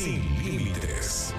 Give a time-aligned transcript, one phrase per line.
[0.00, 1.34] sin límites.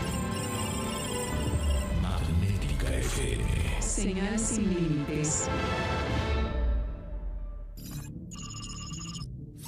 [1.99, 3.81] Magnética FM.
[3.81, 5.49] Señal sin límites.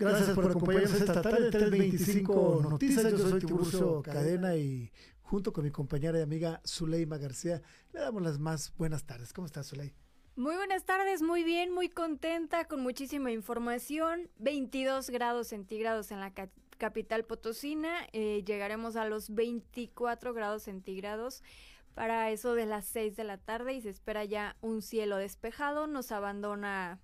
[0.00, 3.12] Gracias por acompañarnos esta tarde, 325 Noticias.
[3.12, 4.90] Yo soy Tiburcio Cadena y
[5.20, 7.60] junto con mi compañera y amiga Zuleima García
[7.92, 9.34] le damos las más buenas tardes.
[9.34, 9.92] ¿Cómo estás, Zuley?
[10.36, 14.30] Muy buenas tardes, muy bien, muy contenta, con muchísima información.
[14.38, 18.06] 22 grados centígrados en la ca capital potosina.
[18.14, 21.42] Eh, llegaremos a los 24 grados centígrados
[21.92, 25.86] para eso de las 6 de la tarde y se espera ya un cielo despejado.
[25.86, 27.00] Nos abandona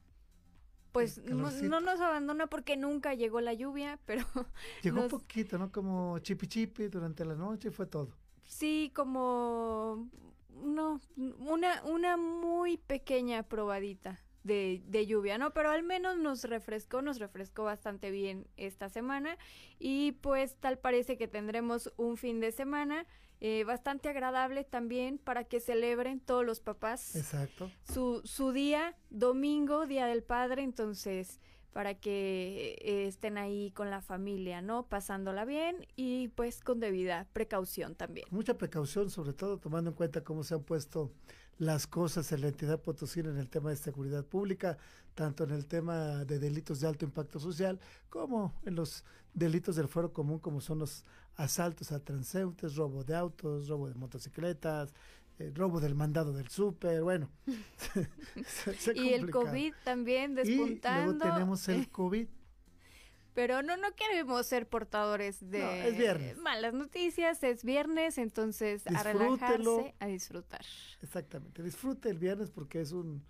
[0.96, 4.24] pues no, no, nos abandona porque nunca llegó la lluvia, pero...
[4.82, 5.70] Llegó un poquito, ¿no?
[5.70, 8.16] Como chipi chipi durante la noche, fue todo.
[8.44, 10.08] Sí, como...
[10.64, 11.00] No,
[11.38, 15.52] una, una muy pequeña probadita de, de lluvia, ¿no?
[15.52, 19.36] Pero al menos nos refrescó, nos refrescó bastante bien esta semana
[19.78, 23.06] y pues tal parece que tendremos un fin de semana
[23.40, 27.70] eh, bastante agradable también para que celebren todos los papás Exacto.
[27.84, 31.40] Su, su día, domingo, Día del Padre, entonces
[31.76, 34.86] para que eh, estén ahí con la familia, ¿no?
[34.88, 38.26] Pasándola bien y pues con debida precaución también.
[38.30, 41.12] Mucha precaución, sobre todo tomando en cuenta cómo se han puesto
[41.58, 44.78] las cosas en la entidad potosina en el tema de seguridad pública,
[45.14, 47.78] tanto en el tema de delitos de alto impacto social
[48.08, 49.04] como en los
[49.34, 51.04] delitos del fuero común como son los
[51.36, 54.94] asaltos a transeúntes, robo de autos, robo de motocicletas,
[55.38, 57.30] eh, robo del mandado del súper, bueno.
[58.46, 61.14] se, se y el COVID también despuntando.
[61.14, 62.28] Y luego tenemos el COVID.
[63.34, 66.38] Pero no, no queremos ser portadores de no, es viernes.
[66.38, 70.64] malas noticias, es viernes, entonces a relajarse, a disfrutar.
[71.02, 73.22] Exactamente, disfrute el viernes porque es un,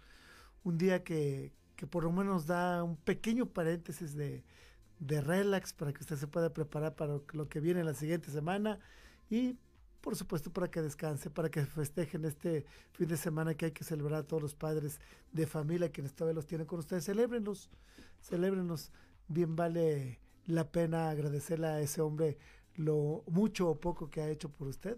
[0.63, 4.45] un día que, que por lo menos da un pequeño paréntesis de,
[4.99, 8.79] de relax para que usted se pueda preparar para lo que viene la siguiente semana
[9.29, 9.59] y
[10.01, 13.83] por supuesto para que descanse, para que festejen este fin de semana que hay que
[13.83, 15.01] celebrar a todos los padres
[15.33, 17.05] de familia quienes todavía los tienen con ustedes.
[17.07, 17.71] Celébrenlos,
[18.23, 18.93] celébrenlos.
[19.27, 22.39] Bien vale la pena agradecerle a ese hombre
[22.77, 24.97] lo mucho o poco que ha hecho por usted.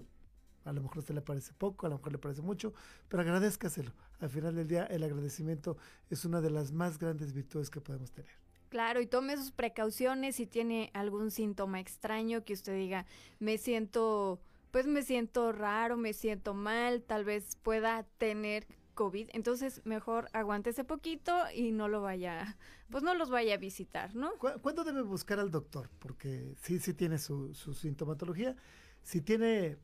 [0.66, 2.74] A lo mejor a usted le parece poco, a lo mejor le parece mucho,
[3.08, 3.92] pero agradezcaselo.
[4.20, 5.78] Al final del día, el agradecimiento
[6.10, 8.47] es una de las más grandes virtudes que podemos tener.
[8.68, 13.06] Claro, y tome sus precauciones si tiene algún síntoma extraño que usted diga,
[13.38, 19.80] me siento, pues me siento raro, me siento mal, tal vez pueda tener COVID, entonces
[19.84, 22.58] mejor aguántese poquito y no lo vaya,
[22.90, 24.32] pues no los vaya a visitar, ¿no?
[24.38, 25.88] ¿Cuándo debe buscar al doctor?
[26.00, 28.56] Porque sí, sí tiene su, su sintomatología.
[29.02, 29.78] Si tiene,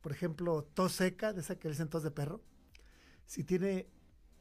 [0.00, 2.40] por ejemplo, tos seca, de esa que dicen tos de perro,
[3.26, 3.88] si tiene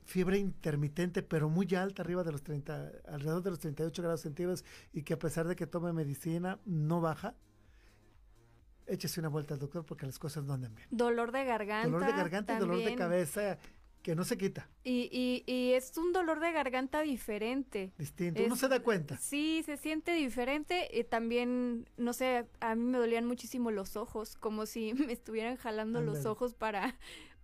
[0.05, 4.65] fiebre intermitente, pero muy alta, arriba de los 30, alrededor de los 38 grados centígrados,
[4.93, 7.35] y que a pesar de que tome medicina, no baja,
[8.87, 10.87] échese una vuelta al doctor porque las cosas no andan bien.
[10.91, 11.89] Dolor de garganta.
[11.89, 13.57] Dolor de garganta y dolor de cabeza
[14.01, 14.67] que no se quita.
[14.83, 17.93] Y, y, y, es un dolor de garganta diferente.
[17.97, 19.17] Distinto, uno se da cuenta.
[19.17, 20.89] Sí, se siente diferente.
[20.91, 25.55] Y también, no sé, a mí me dolían muchísimo los ojos, como si me estuvieran
[25.55, 26.97] jalando los ojos para,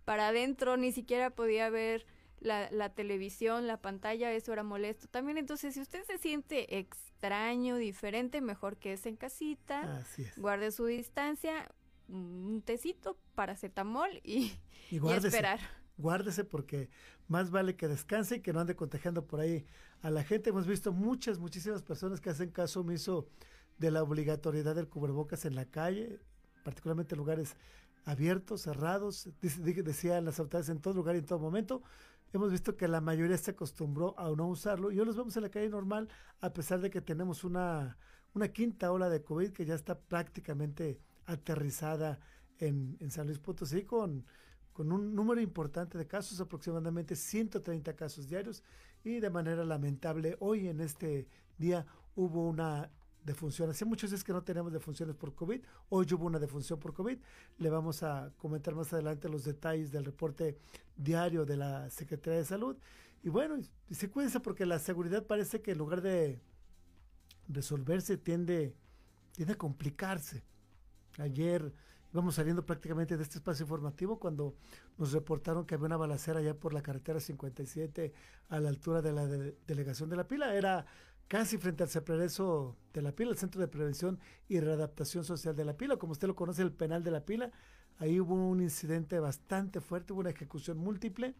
[0.04, 2.06] para adentro, ni siquiera podía ver
[2.40, 5.38] la, la televisión, la pantalla, eso era molesto también.
[5.38, 10.04] Entonces, si usted se siente extraño, diferente, mejor que es en casita,
[10.36, 11.70] guarde su distancia,
[12.08, 14.52] un tecito, paracetamol y,
[14.90, 15.60] y, y esperar
[15.98, 16.88] guárdese porque
[17.26, 19.66] más vale que descanse y que no ande contagiando por ahí
[20.00, 20.50] a la gente.
[20.50, 23.28] Hemos visto muchas, muchísimas personas que hacen caso omiso
[23.78, 26.18] de la obligatoriedad del cubrebocas en la calle,
[26.64, 27.56] particularmente en lugares
[28.04, 31.82] abiertos, cerrados, decían las autoridades en todo lugar y en todo momento.
[32.32, 35.44] Hemos visto que la mayoría se acostumbró a no usarlo y hoy los vemos en
[35.44, 36.08] la calle normal
[36.40, 37.96] a pesar de que tenemos una,
[38.34, 42.18] una quinta ola de COVID que ya está prácticamente aterrizada
[42.58, 44.24] en, en San Luis Potosí con
[44.78, 48.62] con un número importante de casos, aproximadamente 130 casos diarios,
[49.02, 51.26] y de manera lamentable hoy en este
[51.58, 51.84] día
[52.14, 52.88] hubo una
[53.28, 53.70] defunción.
[53.70, 55.60] Hace muchos días que no tenemos defunciones por COVID,
[55.90, 57.18] hoy hubo una defunción por COVID.
[57.58, 60.58] Le vamos a comentar más adelante los detalles del reporte
[60.96, 62.76] diario de la Secretaría de Salud.
[63.22, 63.56] Y bueno,
[63.90, 66.40] se cuídense porque la seguridad parece que en lugar de
[67.48, 68.74] resolverse tiende,
[69.32, 70.42] tiende a complicarse.
[71.18, 71.72] Ayer
[72.12, 74.56] íbamos saliendo prácticamente de este espacio informativo cuando
[74.96, 78.12] nos reportaron que había una balacera allá por la carretera 57
[78.48, 80.54] a la altura de la delegación de la pila.
[80.54, 80.86] Era
[81.28, 85.64] casi frente al Ceprereso de la pila, el Centro de Prevención y Readaptación Social de
[85.64, 87.52] la pila, como usted lo conoce, el penal de la pila.
[87.98, 91.34] Ahí hubo un incidente bastante fuerte, hubo una ejecución múltiple.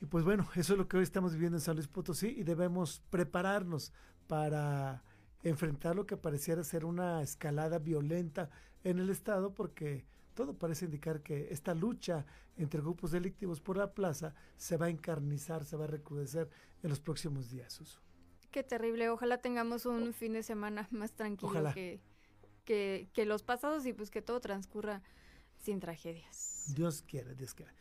[0.00, 2.44] Y pues bueno, eso es lo que hoy estamos viviendo en San Luis Potosí y
[2.44, 3.92] debemos prepararnos
[4.28, 5.02] para
[5.42, 8.48] enfrentar lo que pareciera ser una escalada violenta
[8.84, 10.04] en el Estado porque
[10.34, 12.24] todo parece indicar que esta lucha
[12.56, 16.48] entre grupos delictivos por la plaza se va a encarnizar, se va a recrudecer
[16.82, 17.80] en los próximos días.
[18.52, 22.00] Qué terrible, ojalá tengamos un fin de semana más tranquilo que,
[22.64, 25.02] que, que, los pasados y pues que todo transcurra
[25.56, 26.72] sin tragedias.
[26.74, 27.72] Dios quiera, Dios quiera.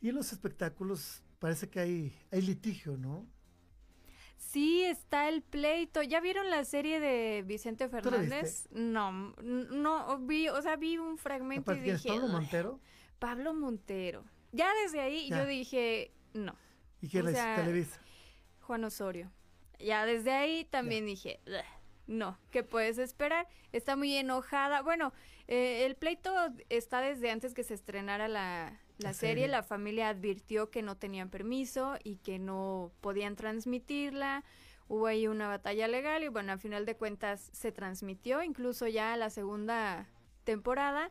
[0.00, 3.26] Y en los espectáculos parece que hay, hay litigio, ¿no?
[4.36, 6.02] Sí, está el pleito.
[6.02, 8.68] ¿Ya vieron la serie de Vicente Fernández?
[8.70, 12.08] No, no, vi, o sea, vi un fragmento y dije...
[12.08, 12.80] Pablo Montero?
[13.18, 14.24] Pablo Montero.
[14.52, 16.54] Ya desde ahí yo dije, no.
[17.00, 18.00] ¿Y quién es Televisa?
[18.60, 19.30] Juan Osorio.
[19.78, 21.40] Ya desde ahí también dije,
[22.06, 23.48] no, ¿qué puedes esperar?
[23.72, 24.82] Está muy enojada.
[24.82, 25.12] Bueno,
[25.48, 26.32] eh, el pleito
[26.68, 31.30] está desde antes que se estrenara la, la, serie, la familia advirtió que no tenían
[31.30, 34.44] permiso y que no podían transmitirla.
[34.86, 39.16] Hubo ahí una batalla legal y bueno, al final de cuentas se transmitió, incluso ya
[39.16, 40.08] la segunda
[40.44, 41.10] temporada.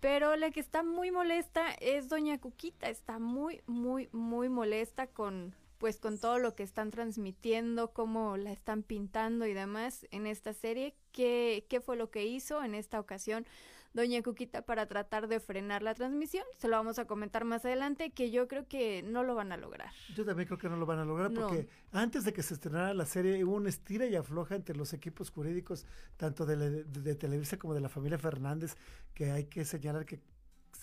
[0.00, 5.54] Pero la que está muy molesta es Doña Cuquita, está muy, muy, muy molesta con,
[5.80, 10.52] pues con todo lo que están transmitiendo, cómo la están pintando y demás en esta
[10.52, 10.94] serie.
[11.10, 13.46] ¿Qué, qué fue lo que hizo en esta ocasión?
[13.94, 16.44] Doña Cuquita para tratar de frenar la transmisión.
[16.58, 19.56] Se lo vamos a comentar más adelante, que yo creo que no lo van a
[19.56, 19.90] lograr.
[20.14, 22.92] Yo también creo que no lo van a lograr, porque antes de que se estrenara
[22.92, 25.86] la serie hubo un estira y afloja entre los equipos jurídicos,
[26.18, 28.76] tanto de, de, Televisa como de la familia Fernández,
[29.14, 30.20] que hay que señalar que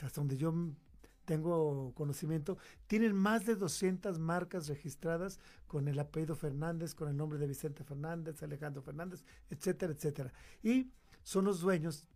[0.01, 0.51] hasta donde yo
[1.27, 2.57] tengo conocimiento,
[2.87, 7.83] tienen más de 200 marcas registradas con el apellido Fernández, con el nombre de Vicente
[7.83, 10.31] Fernández, Alejandro Fernández, etcétera, etcétera.
[10.63, 10.89] Y
[11.23, 12.07] son los dueños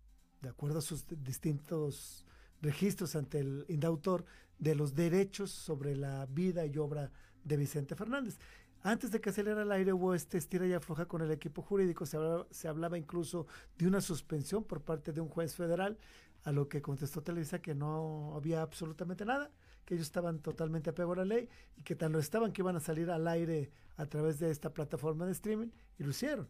[0.42, 2.26] de acuerdo a sus distintos
[2.62, 4.24] registros ante el indautor,
[4.58, 7.12] de los derechos sobre la vida y obra
[7.44, 8.38] de Vicente Fernández.
[8.84, 12.06] Antes de que saliera al aire hubo este estira y afloja con el equipo jurídico,
[12.06, 15.98] se hablaba, se hablaba incluso de una suspensión por parte de un juez federal.
[16.44, 19.52] A lo que contestó Televisa que no había absolutamente nada,
[19.86, 22.76] que ellos estaban totalmente apego a la ley y que tan lo estaban que iban
[22.76, 25.70] a salir al aire a través de esta plataforma de streaming
[26.00, 26.48] y lo hicieron.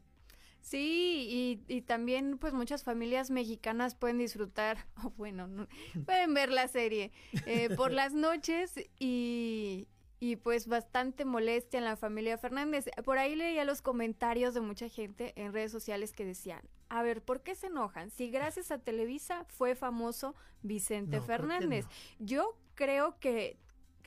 [0.62, 1.28] Sí,
[1.68, 5.68] y, y también pues muchas familias mexicanas pueden disfrutar, o bueno, no,
[6.06, 7.12] pueden ver la serie
[7.46, 9.88] eh, por las noches y,
[10.20, 12.86] y pues bastante molestia en la familia Fernández.
[13.04, 16.62] Por ahí leía los comentarios de mucha gente en redes sociales que decían,
[16.94, 18.12] a ver, ¿por qué se enojan?
[18.12, 21.86] Si gracias a Televisa fue famoso Vicente No, Fernández.
[22.20, 23.58] Yo creo que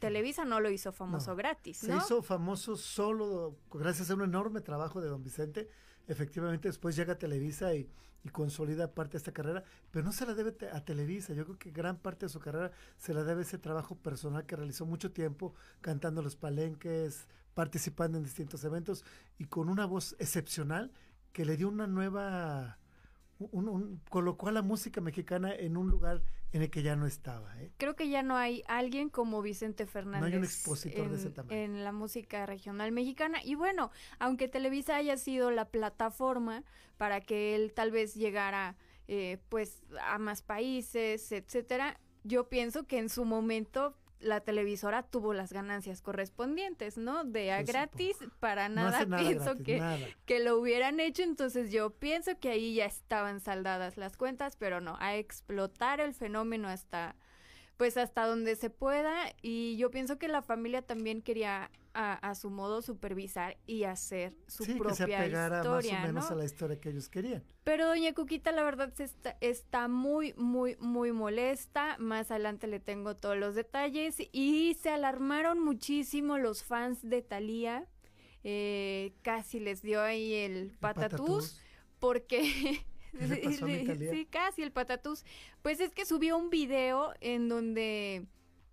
[0.00, 1.36] Televisa no lo hizo famoso No.
[1.36, 5.66] gratis, Se hizo famoso solo gracias a un enorme trabajo de don Vicente.
[6.08, 7.88] Efectivamente, después llega a Televisa y,
[8.22, 11.32] y consolida parte de esta carrera, pero no se la debe a Televisa.
[11.32, 14.44] Yo creo que gran parte de su carrera se la debe a ese trabajo personal
[14.44, 19.06] que realizó mucho tiempo cantando los palenques, participando en distintos eventos
[19.38, 20.92] y con una voz excepcional
[21.34, 22.78] que le dio una nueva.
[23.40, 26.22] un- un- colocó a la música mexicana en un lugar
[26.52, 27.60] en el que ya no estaba.
[27.60, 27.72] ¿eh?
[27.78, 31.56] Creo que ya no hay alguien como Vicente Fernández expositor de ese en, tamaño.
[31.56, 33.40] en la música regional mexicana.
[33.44, 36.62] Y bueno, aunque Televisa haya sido la plataforma
[36.96, 38.76] para que él tal vez llegara
[39.08, 45.34] eh, pues a más países, etcétera, yo pienso que en su momento la televisora tuvo
[45.34, 47.24] las ganancias correspondientes, ¿no?
[47.24, 49.98] De a gratis, para nada pienso gratis, que, nada.
[50.26, 54.80] que lo hubieran hecho, entonces yo pienso que ahí ya estaban saldadas las cuentas, pero
[54.80, 57.14] no, a explotar el fenómeno hasta
[57.76, 62.34] pues hasta donde se pueda y yo pienso que la familia también quería a, a
[62.34, 66.30] su modo supervisar y hacer su sí, que se propia apegara historia, más o menos
[66.30, 66.36] ¿no?
[66.36, 67.44] a la historia que ellos querían.
[67.62, 71.96] Pero doña Cuquita la verdad se está, está muy, muy, muy molesta.
[71.98, 74.16] Más adelante le tengo todos los detalles.
[74.32, 77.86] Y se alarmaron muchísimo los fans de Thalía.
[78.42, 81.18] Eh, casi les dio ahí el patatús.
[81.18, 81.60] patatús.
[82.00, 82.84] Porque...
[83.18, 85.24] ¿Qué le pasó a mi sí, casi el patatús.
[85.62, 88.26] Pues es que subió un video en donde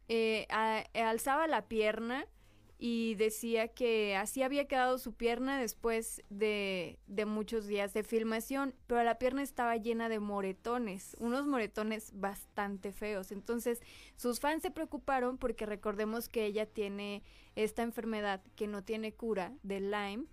[0.07, 2.25] eh, a- alzaba la pierna
[2.83, 8.73] y decía que así había quedado su pierna después de, de muchos días de filmación,
[8.87, 13.31] pero la pierna estaba llena de moretones, unos moretones bastante feos.
[13.31, 13.81] Entonces
[14.15, 17.21] sus fans se preocuparon porque recordemos que ella tiene
[17.55, 20.25] esta enfermedad que no tiene cura del Lyme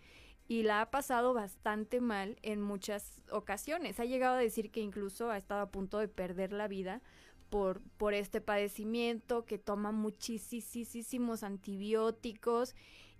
[0.48, 4.00] y la ha pasado bastante mal en muchas ocasiones.
[4.00, 7.02] Ha llegado a decir que incluso ha estado a punto de perder la vida
[7.50, 12.74] por, por este padecimiento, que toma muchísimos antibióticos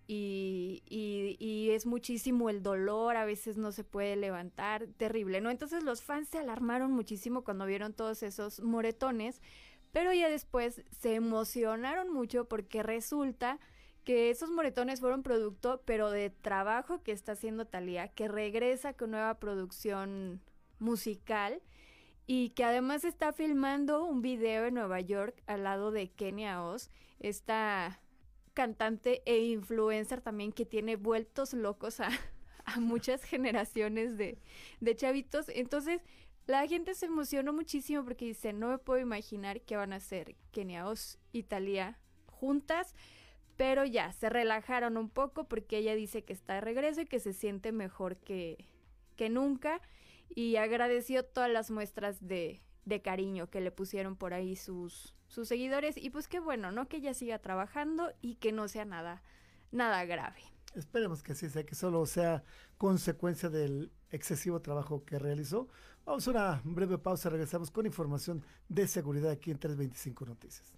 [0.07, 5.51] y, y- y es muchísimo el dolor, a veces no se puede levantar, terrible, ¿no?
[5.51, 9.43] Entonces los fans se alarmaron muchísimo cuando vieron todos esos moretones,
[9.93, 13.59] pero ya después se emocionaron mucho porque resulta
[14.09, 19.11] que esos moretones fueron producto, pero de trabajo que está haciendo Thalía, que regresa con
[19.11, 20.41] nueva producción
[20.79, 21.61] musical
[22.27, 26.89] y que además está filmando un video en Nueva York al lado de Kenia Oz,
[27.21, 28.01] esta
[28.55, 32.09] cantante e influencer también que tiene vueltos locos a,
[32.81, 34.39] muchas generaciones de,
[34.81, 35.51] de chavitos.
[35.51, 36.01] Entonces,
[36.47, 40.35] la gente se emocionó muchísimo porque dice, no me puedo imaginar que van a ser
[40.51, 41.99] Kenia Oz y Thalía
[42.39, 42.95] juntas,
[43.59, 47.19] pero ya, se relajaron un poco porque ella dice que está de regreso y que
[47.19, 48.69] se siente mejor que,
[49.17, 49.83] que nunca
[50.29, 55.49] y agradeció todas las muestras de, de cariño que le pusieron por ahí sus, sus
[55.49, 56.89] seguidores y pues qué bueno, ¿no?
[56.89, 59.25] Que ella siga trabajando y que no sea nada,
[59.73, 60.41] nada grave.
[60.77, 62.45] Esperemos que así sea, que solo sea
[62.77, 65.67] consecuencia del excesivo trabajo que realizó.
[66.07, 70.78] Vamos a una breve pausa, regresamos con información de seguridad aquí en 325 Noticias.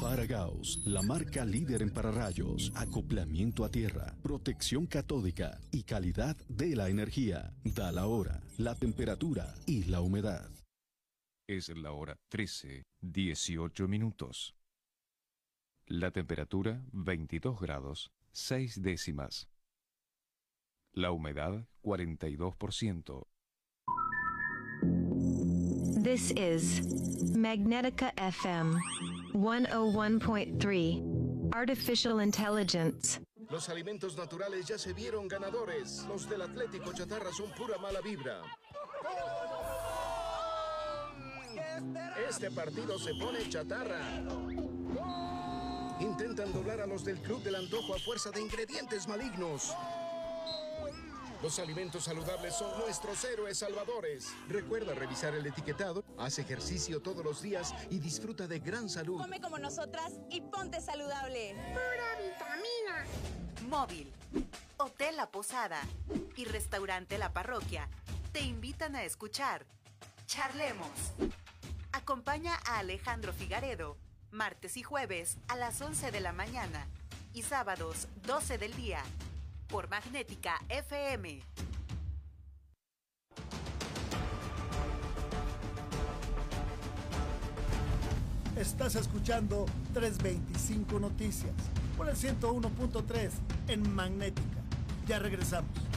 [0.00, 6.88] Faragaos, la marca líder en pararrayos, acoplamiento a tierra, protección catódica y calidad de la
[6.88, 7.52] energía.
[7.64, 10.48] Da la hora, la temperatura y la humedad.
[11.48, 14.54] Es la hora 13, 18 minutos.
[15.86, 19.48] La temperatura 22 grados, 6 décimas.
[20.92, 23.26] La humedad 42%.
[25.98, 26.80] This is
[27.34, 28.78] Magnetica FM
[29.34, 31.50] 101.3.
[31.52, 33.18] Artificial Intelligence.
[33.50, 36.06] Los alimentos naturales ya se vieron ganadores.
[36.08, 38.42] Los del Atlético Chatarra son pura mala vibra.
[42.28, 43.98] Este partido se pone chatarra.
[45.98, 49.74] Intentan doblar a los del Club del Antojo a fuerza de ingredientes malignos.
[51.42, 54.34] Los alimentos saludables son nuestros héroes salvadores.
[54.48, 59.20] Recuerda revisar el etiquetado, haz ejercicio todos los días y disfruta de gran salud.
[59.20, 61.54] Come como nosotras y ponte saludable.
[61.72, 63.06] Pura vitamina.
[63.68, 64.12] Móvil,
[64.78, 65.80] Hotel La Posada
[66.36, 67.88] y Restaurante La Parroquia
[68.32, 69.64] te invitan a escuchar
[70.26, 70.90] Charlemos.
[71.92, 73.96] Acompaña a Alejandro Figaredo
[74.30, 76.86] martes y jueves a las 11 de la mañana
[77.32, 79.02] y sábados 12 del día
[79.68, 81.40] por Magnética FM.
[88.56, 91.52] Estás escuchando 325 Noticias
[91.96, 93.30] por el 101.3
[93.68, 94.58] en Magnética.
[95.06, 95.87] Ya regresamos.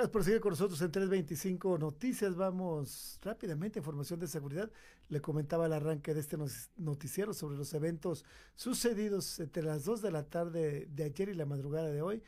[0.00, 2.34] Gracias por seguir con nosotros en 325 Noticias.
[2.34, 4.70] Vamos rápidamente a información de seguridad.
[5.10, 6.38] Le comentaba al arranque de este
[6.78, 11.44] noticiero sobre los eventos sucedidos entre las 2 de la tarde de ayer y la
[11.44, 12.22] madrugada de hoy,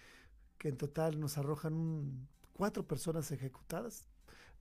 [0.58, 4.06] que en total nos arrojan un, cuatro personas ejecutadas.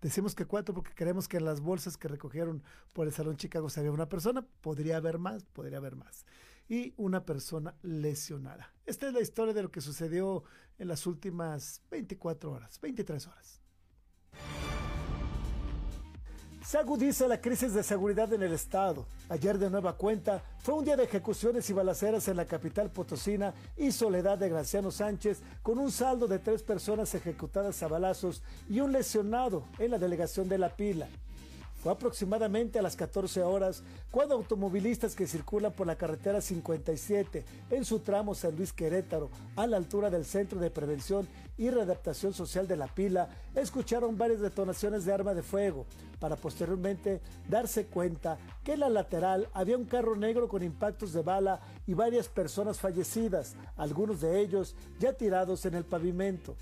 [0.01, 2.63] Decimos que cuatro porque creemos que en las bolsas que recogieron
[2.93, 6.25] por el Salón Chicago se había una persona, podría haber más, podría haber más.
[6.71, 8.71] Y una persona lesionada.
[8.85, 10.45] Esta es la historia de lo que sucedió
[10.79, 13.61] en las últimas 24 horas, 23 horas.
[16.63, 19.05] Se agudiza la crisis de seguridad en el estado.
[19.27, 23.53] Ayer de nueva cuenta fue un día de ejecuciones y balaceras en la capital potosina
[23.75, 28.79] y Soledad de Graciano Sánchez, con un saldo de tres personas ejecutadas a balazos y
[28.79, 31.09] un lesionado en la delegación de La Pila.
[31.81, 37.85] Fue aproximadamente a las 14 horas cuando automovilistas que circulan por la carretera 57 en
[37.85, 42.67] su tramo San Luis Querétaro, a la altura del Centro de Prevención y Readaptación Social
[42.67, 45.87] de La Pila, escucharon varias detonaciones de arma de fuego,
[46.19, 47.19] para posteriormente
[47.49, 51.95] darse cuenta que en la lateral había un carro negro con impactos de bala y
[51.95, 56.55] varias personas fallecidas, algunos de ellos ya tirados en el pavimento.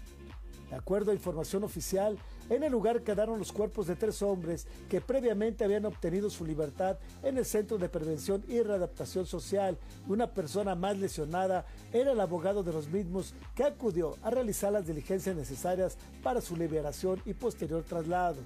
[0.70, 2.18] De acuerdo a información oficial,
[2.50, 6.98] en el lugar quedaron los cuerpos de tres hombres que previamente habían obtenido su libertad
[7.24, 9.78] en el Centro de Prevención y Readaptación Social.
[10.08, 14.88] Una persona más lesionada era el abogado de los mismos que acudió a realizar las
[14.88, 18.38] diligencias necesarias para su liberación y posterior traslado.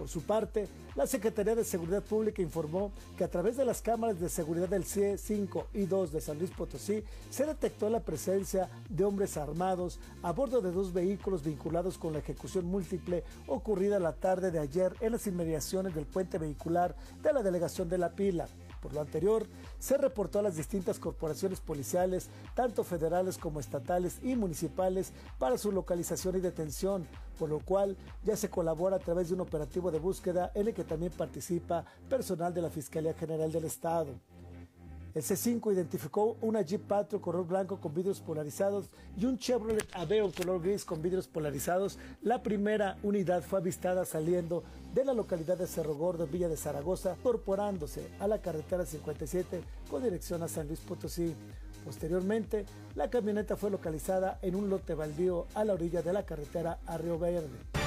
[0.00, 4.18] Por su parte, la Secretaría de Seguridad Pública informó que a través de las cámaras
[4.18, 8.70] de seguridad del CIE 5 y 2 de San Luis Potosí se detectó la presencia
[8.88, 14.14] de hombres armados a bordo de dos vehículos vinculados con la ejecución múltiple ocurrida la
[14.14, 18.48] tarde de ayer en las inmediaciones del puente vehicular de la delegación de La Pila.
[18.80, 19.46] Por lo anterior,
[19.78, 25.70] se reportó a las distintas corporaciones policiales, tanto federales como estatales y municipales, para su
[25.70, 27.06] localización y detención,
[27.38, 30.74] por lo cual ya se colabora a través de un operativo de búsqueda en el
[30.74, 34.14] que también participa personal de la Fiscalía General del Estado.
[35.12, 40.30] El C5 identificó una Jeep Patrol color blanco con vidrios polarizados y un Chevrolet Aveo
[40.30, 41.98] color gris con vidrios polarizados.
[42.22, 44.62] La primera unidad fue avistada saliendo
[44.94, 50.04] de la localidad de Cerro Gordo, Villa de Zaragoza, incorporándose a la carretera 57 con
[50.04, 51.34] dirección a San Luis Potosí.
[51.84, 56.78] Posteriormente, la camioneta fue localizada en un lote baldío a la orilla de la carretera
[56.86, 57.79] a Río Verde.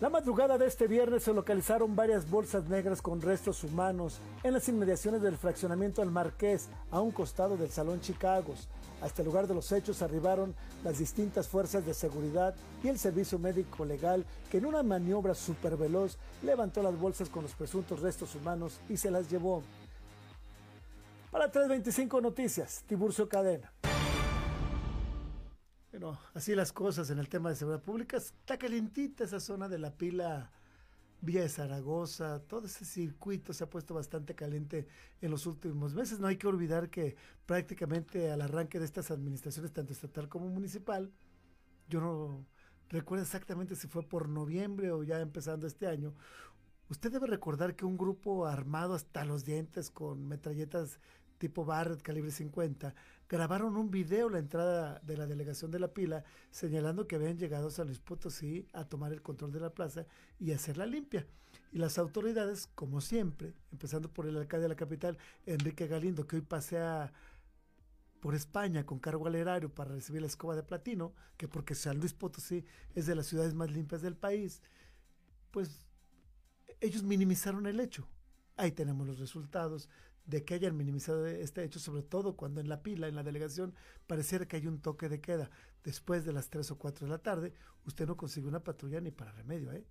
[0.00, 4.66] La madrugada de este viernes se localizaron varias bolsas negras con restos humanos en las
[4.66, 8.66] inmediaciones del fraccionamiento del Marqués, a un costado del Salón Chicagos.
[9.02, 13.38] A este lugar de los hechos arribaron las distintas fuerzas de seguridad y el servicio
[13.38, 18.34] médico legal que en una maniobra super veloz levantó las bolsas con los presuntos restos
[18.34, 19.62] humanos y se las llevó.
[21.30, 23.70] Para 325 Noticias, Tiburcio Cadena.
[26.00, 28.16] Bueno, así las cosas en el tema de seguridad pública.
[28.16, 30.50] Está calientita esa zona de la pila
[31.20, 34.86] Vía de Zaragoza, todo ese circuito se ha puesto bastante caliente
[35.20, 36.18] en los últimos meses.
[36.18, 41.12] No hay que olvidar que prácticamente al arranque de estas administraciones, tanto estatal como municipal,
[41.86, 42.46] yo no
[42.88, 46.14] recuerdo exactamente si fue por noviembre o ya empezando este año,
[46.88, 50.98] usted debe recordar que un grupo armado hasta los dientes con metralletas
[51.40, 52.94] tipo Barrett calibre 50
[53.26, 57.68] grabaron un video la entrada de la delegación de la pila señalando que habían llegado
[57.68, 60.06] a San Luis Potosí a tomar el control de la plaza
[60.38, 61.26] y hacerla limpia.
[61.72, 66.36] Y las autoridades, como siempre, empezando por el alcalde de la capital, Enrique Galindo, que
[66.36, 67.12] hoy pasea
[68.20, 71.98] por España con cargo al erario para recibir la escoba de platino, que porque San
[71.98, 74.60] Luis Potosí es de las ciudades más limpias del país,
[75.52, 75.86] pues
[76.80, 78.06] ellos minimizaron el hecho.
[78.56, 79.88] Ahí tenemos los resultados
[80.26, 83.74] de que hayan minimizado este hecho, sobre todo cuando en la pila, en la delegación,
[84.06, 85.50] pareciera que hay un toque de queda.
[85.82, 87.54] Después de las 3 o 4 de la tarde,
[87.84, 89.84] usted no consigue una patrulla ni para remedio, ¿eh?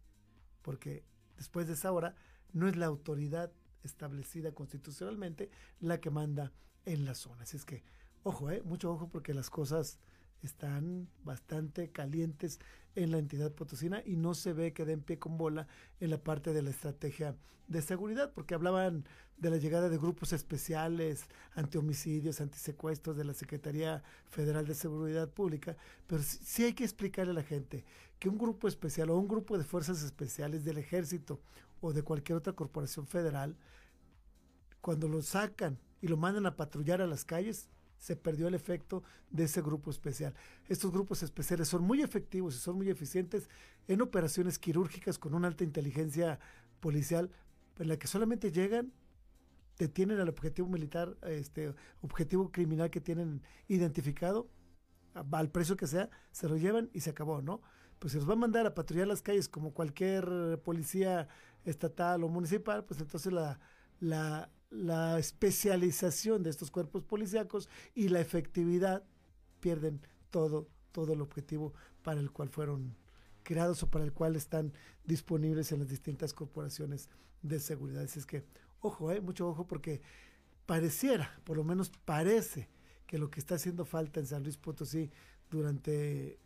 [0.61, 1.03] Porque
[1.37, 2.15] después de esa hora
[2.53, 3.51] no es la autoridad
[3.83, 6.53] establecida constitucionalmente la que manda
[6.85, 7.43] en la zona.
[7.43, 7.83] Así es que,
[8.23, 8.61] ojo, ¿eh?
[8.63, 9.99] Mucho ojo porque las cosas
[10.43, 12.59] están bastante calientes
[12.95, 15.67] en la entidad potosina y no se ve que den pie con bola
[15.99, 17.35] en la parte de la estrategia
[17.67, 19.05] de seguridad, porque hablaban
[19.37, 25.77] de la llegada de grupos especiales, antihomicidios, antisecuestros de la Secretaría Federal de Seguridad Pública,
[26.07, 27.85] pero sí, hay que explicarle a la gente
[28.17, 31.39] que un grupo especial o un grupo de fuerzas especiales del ejército
[31.79, 33.55] o de cualquier otra corporación federal,
[34.81, 37.69] cuando lo sacan y lo mandan a patrullar a las calles,
[37.99, 40.33] se perdió el efecto de ese grupo especial.
[40.67, 43.49] Estos grupos especiales son muy efectivos y son muy eficientes
[43.87, 46.39] en operaciones quirúrgicas con una alta inteligencia
[46.79, 47.29] policial,
[47.77, 48.93] en la que solamente llegan,
[49.77, 54.49] detienen al objetivo militar, este objetivo criminal que tienen identificado,
[55.13, 57.61] al precio que sea, se lo llevan y se acabó, ¿no?
[57.99, 61.27] Pues se los va a mandar a patrullar las calles como cualquier policía
[61.65, 63.59] estatal o municipal, pues entonces la,
[63.99, 69.03] la, la especialización de estos cuerpos policíacos y la efectividad
[69.59, 72.95] pierden todo, todo el objetivo para el cual fueron
[73.43, 74.73] creados o para el cual están
[75.05, 77.09] disponibles en las distintas corporaciones
[77.41, 78.03] de seguridad.
[78.03, 78.43] Así es que,
[78.81, 80.01] ojo, eh, mucho ojo, porque
[80.65, 82.69] pareciera, por lo menos parece,
[83.07, 85.09] que lo que está haciendo falta en San Luis Potosí
[85.49, 86.37] durante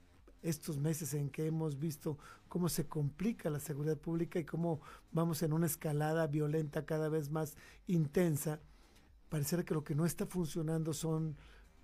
[0.43, 5.41] estos meses en que hemos visto cómo se complica la seguridad pública y cómo vamos
[5.41, 7.55] en una escalada violenta cada vez más
[7.87, 8.59] intensa,
[9.29, 11.35] pareciera que lo que no está funcionando son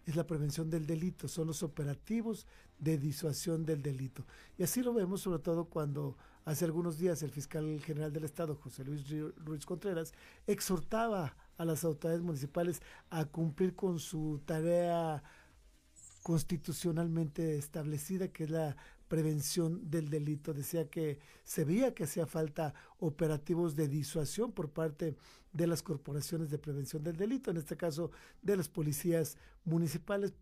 [0.06, 2.48] es la prevención del delito, son los operativos
[2.80, 4.26] de disuasión del delito.
[4.58, 8.56] Y así lo vemos sobre todo cuando hace algunos días el fiscal general del Estado,
[8.56, 9.06] José Luis
[9.38, 10.14] Ruiz Contreras,
[10.48, 15.22] exhortaba a las autoridades municipales a cumplir con su tarea
[16.30, 20.54] constitucionalmente establecida, que es la prevención del delito.
[20.54, 25.18] Decía que se veía que hacía falta operativos de disuasión por parte
[25.54, 28.12] de las corporaciones de prevención del delito, en este caso
[28.44, 30.36] de las policías municipales,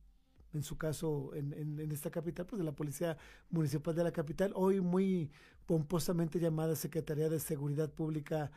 [0.51, 3.17] en su caso en, en, esta capital, pues de la Policía
[3.49, 5.31] Municipal de la capital, hoy muy
[5.65, 8.51] pomposamente llamada Secretaría de Seguridad Pública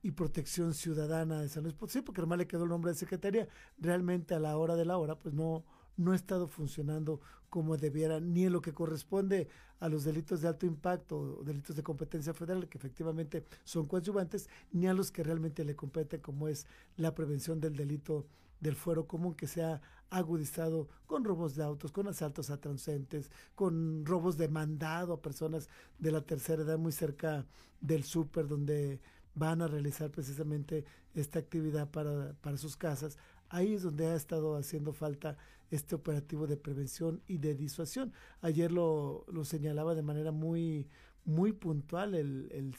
[0.00, 3.48] y Protección Ciudadana de San Luis Potosí, porque además le quedó el nombre de Secretaría,
[3.78, 5.64] realmente a la hora de la hora, pues no,
[5.98, 9.48] no ha estado funcionando como debiera, ni en lo que corresponde
[9.80, 14.86] a los delitos de alto impacto, delitos de competencia federal, que efectivamente son coadyuvantes, ni
[14.86, 18.26] a los que realmente le competen, como es la prevención del delito
[18.60, 19.80] del fuero común que se ha
[20.10, 25.68] agudizado con robos de autos, con asaltos a transeúntes, con robos de mandado a personas
[25.98, 27.46] de la tercera edad muy cerca
[27.80, 29.00] del súper donde
[29.34, 30.84] van a realizar precisamente
[31.14, 33.16] esta actividad para, para sus casas.
[33.48, 35.36] Ahí es donde ha estado haciendo falta
[35.70, 38.12] este operativo de prevención y de disuasión.
[38.40, 40.88] Ayer lo, lo señalaba de manera muy,
[41.24, 42.74] muy puntual el, el,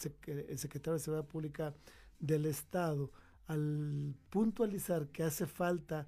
[0.58, 1.75] secretario de Seguridad Pública
[2.19, 3.12] del Estado
[3.47, 6.08] al puntualizar que hace falta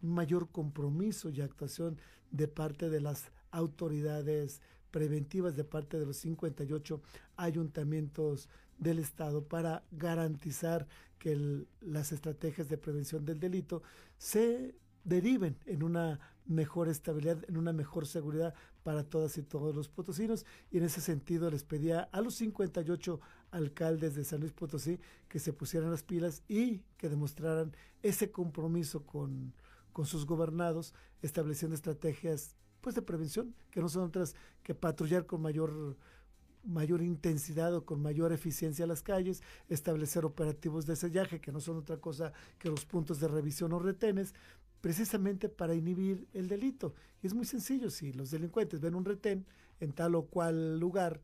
[0.00, 1.98] mayor compromiso y actuación
[2.30, 7.00] de parte de las autoridades preventivas de parte de los 58
[7.36, 10.86] ayuntamientos del Estado para garantizar
[11.18, 13.82] que las estrategias de prevención del delito
[14.16, 19.88] se deriven en una mejor estabilidad, en una mejor seguridad para todas y todos los
[19.88, 20.44] potosinos.
[20.70, 25.38] Y en ese sentido les pedía a los 58 alcaldes de San Luis Potosí que
[25.38, 29.54] se pusieran las pilas y que demostraran ese compromiso con,
[29.92, 35.42] con sus gobernados, estableciendo estrategias pues de prevención, que no son otras que patrullar con
[35.42, 35.96] mayor
[36.64, 41.78] mayor intensidad o con mayor eficiencia las calles, establecer operativos de sellaje, que no son
[41.78, 44.34] otra cosa que los puntos de revisión o retenes,
[44.80, 46.94] precisamente para inhibir el delito.
[47.22, 49.46] Y es muy sencillo, si los delincuentes ven un retén
[49.80, 51.20] en tal o cual lugar,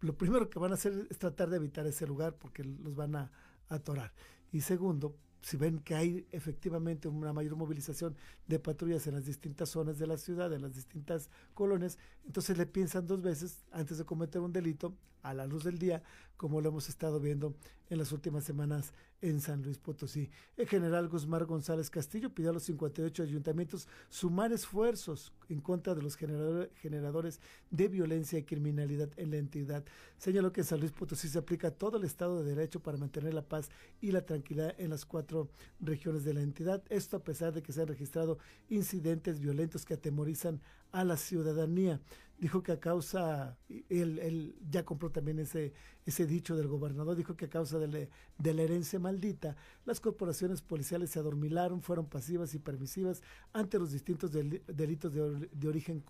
[0.00, 3.16] lo primero que van a hacer es tratar de evitar ese lugar porque los van
[3.16, 3.30] a
[3.68, 4.12] atorar.
[4.52, 8.16] Y segundo, si ven que hay efectivamente una mayor movilización
[8.46, 12.66] de patrullas en las distintas zonas de la ciudad, en las distintas colonias, entonces le
[12.66, 14.96] piensan dos veces antes de cometer un delito
[15.28, 16.02] a la luz del día,
[16.36, 17.54] como lo hemos estado viendo
[17.88, 20.30] en las últimas semanas en San Luis Potosí.
[20.56, 26.02] El general Guzmán González Castillo pidió a los 58 ayuntamientos sumar esfuerzos en contra de
[26.02, 29.84] los generadores de violencia y criminalidad en la entidad.
[30.18, 33.34] Señaló que en San Luis Potosí se aplica todo el Estado de Derecho para mantener
[33.34, 35.48] la paz y la tranquilidad en las cuatro
[35.80, 36.82] regiones de la entidad.
[36.88, 40.60] Esto a pesar de que se han registrado incidentes violentos que atemorizan
[40.92, 42.00] a la ciudadanía.
[42.38, 43.56] Dijo que a causa,
[43.88, 45.72] él, él ya compró también ese,
[46.04, 50.62] ese dicho del gobernador, dijo que a causa de, de, la herencia maldita, las corporaciones
[50.62, 53.22] policiales se adormilaron, fueron pasivas y permisivas
[53.52, 56.04] ante los distintos delitos de, de origen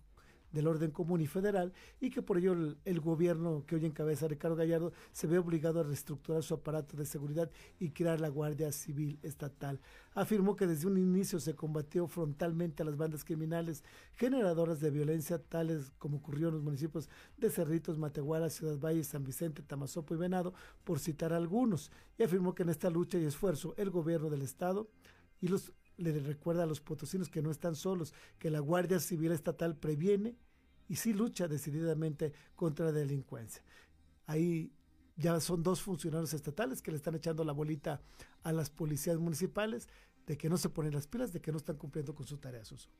[0.57, 4.57] del orden común y federal y que por ello el, gobierno que hoy encabeza Ricardo
[4.57, 9.19] Gallardo se ve obligado a reestructurar su aparato de seguridad y crear la Guardia Civil
[9.23, 9.81] Estatal.
[10.15, 15.39] Afirmó que desde un inicio se combatió frontalmente a las bandas criminales generadoras de violencia,
[15.39, 20.17] tales como ocurrió en los municipios de Cerritos, Matehuala, Ciudad Valle, San Vicente, Tamazopo y
[20.17, 24.41] Venado, por citar algunos, y afirmó que en esta lucha y esfuerzo el gobierno del
[24.41, 24.89] Estado
[25.39, 29.33] y los le recuerda a los potosinos que no están solos, que la Guardia Civil
[29.33, 30.37] Estatal previene
[30.89, 33.63] y sí lucha decididamente contra la delincuencia.
[34.27, 34.73] Ahí
[35.17, 38.01] ya son dos funcionarios estatales que le están echando la bolita
[38.43, 39.89] a las policías municipales
[40.27, 42.65] de que no se ponen las pilas, de que no están cumpliendo con su tarea,
[42.65, 42.91] Suso.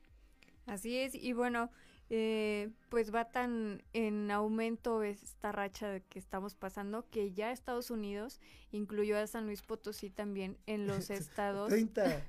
[0.67, 1.71] Así es, y bueno,
[2.09, 8.41] eh, pues va tan en aumento esta racha que estamos pasando que ya Estados Unidos
[8.71, 11.69] incluyó a San Luis Potosí también en los estados.
[11.69, 12.23] 30,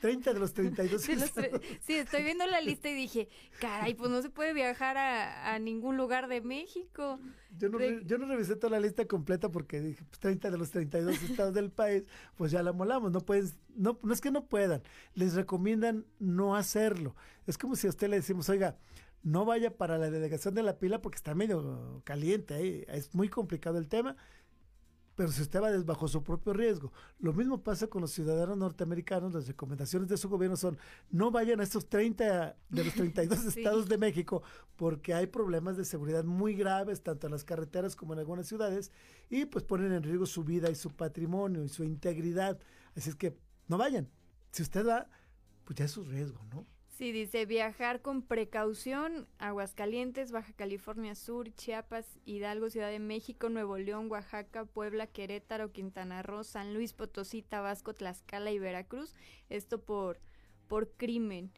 [0.00, 1.14] 30 de los 32 sí,
[1.80, 5.96] sí, estoy viendo la lista y dije, caray, pues no se puede viajar a, ningún
[5.96, 7.18] lugar de México.
[7.58, 10.70] Yo no, yo no revisé toda la lista completa porque dije, pues 30 de los
[10.70, 12.04] 32 estados del país,
[12.36, 14.82] pues ya la molamos, no pueden, no, no es que no puedan,
[15.14, 17.16] les recomiendan no hacerlo.
[17.46, 18.76] Es como si a usted le decimos, oiga,
[19.22, 23.28] no vaya para la delegación de la pila porque está medio caliente, ahí es muy
[23.28, 24.16] complicado el tema,
[25.20, 26.94] pero si usted va bajo su propio riesgo.
[27.18, 30.78] Lo mismo pasa con los ciudadanos norteamericanos, las recomendaciones de su gobierno son
[31.10, 34.42] no vayan a estos 30 de los 32 estados de México
[34.76, 38.92] porque hay problemas de seguridad muy graves tanto en las carreteras como en algunas ciudades
[39.28, 42.58] y pues ponen en riesgo su vida y su patrimonio y su integridad.
[42.96, 43.36] Así es que
[43.68, 44.08] no vayan.
[44.52, 45.06] Si usted va,
[45.66, 46.64] pues ya es su riesgo, ¿no?
[47.00, 53.78] Sí, dice viajar con precaución, Aguascalientes, Baja California Sur, Chiapas, Hidalgo, Ciudad de México, Nuevo
[53.78, 59.14] León, Oaxaca, Puebla, Querétaro, Quintana Roo, San Luis Potosí, Tabasco, Tlaxcala y Veracruz.
[59.48, 60.20] Esto por,
[60.68, 61.50] por crimen.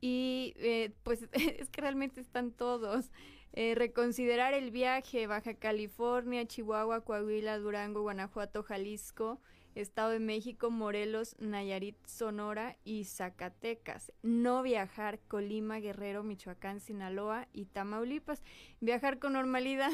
[0.00, 3.10] Y eh, pues es que realmente están todos.
[3.52, 9.38] Eh, reconsiderar el viaje, Baja California, Chihuahua, Coahuila, Durango, Guanajuato, Jalisco.
[9.80, 14.12] Estado de México, Morelos, Nayarit, Sonora y Zacatecas.
[14.22, 18.42] No viajar Colima, Guerrero, Michoacán, Sinaloa y Tamaulipas.
[18.80, 19.90] Viajar con normalidad,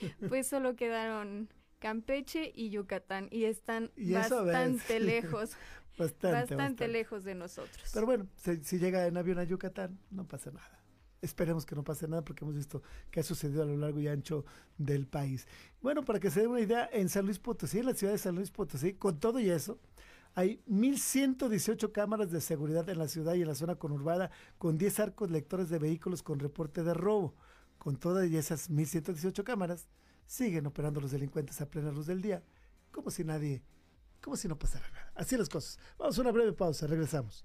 [0.28, 5.56] pues solo quedaron Campeche y Yucatán y están bastante lejos.
[5.98, 7.90] bastante, bastante, lejos de nosotros.
[7.92, 10.75] Pero bueno, si llega en avión a Yucatán, no pasa nada.
[11.26, 14.08] Esperemos que no pase nada porque hemos visto que ha sucedido a lo largo y
[14.08, 14.44] ancho
[14.78, 15.46] del país.
[15.82, 18.18] Bueno, para que se dé una idea, en San Luis Potosí, en la ciudad de
[18.18, 19.78] San Luis Potosí, con todo y eso,
[20.34, 25.00] hay 1.118 cámaras de seguridad en la ciudad y en la zona conurbada, con 10
[25.00, 27.34] arcos lectores de vehículos con reporte de robo.
[27.78, 29.88] Con todas esas 1.118 cámaras,
[30.26, 32.42] siguen operando los delincuentes a plena luz del día,
[32.92, 33.62] como si nadie,
[34.20, 35.12] como si no pasara nada.
[35.14, 35.78] Así las cosas.
[35.98, 37.44] Vamos a una breve pausa, regresamos.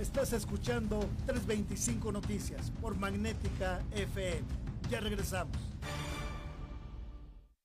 [0.00, 4.42] Estás escuchando 325 Noticias por Magnética FM.
[4.88, 5.56] Ya regresamos.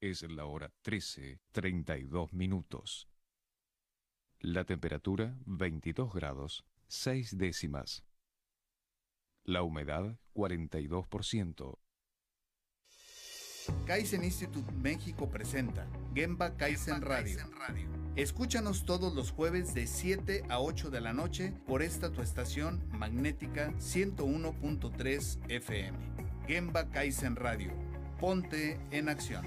[0.00, 3.06] Es la hora 13, 32 minutos.
[4.38, 8.02] La temperatura 22 grados, 6 décimas.
[9.44, 11.78] La humedad 42%.
[13.84, 17.38] Kaizen Institute México presenta Gemba Kaizen Radio.
[18.16, 22.82] Escúchanos todos los jueves de 7 a 8 de la noche por esta tu estación
[22.90, 25.98] magnética 101.3 FM.
[26.46, 27.70] Gemba Kaizen Radio.
[28.18, 29.46] Ponte en acción.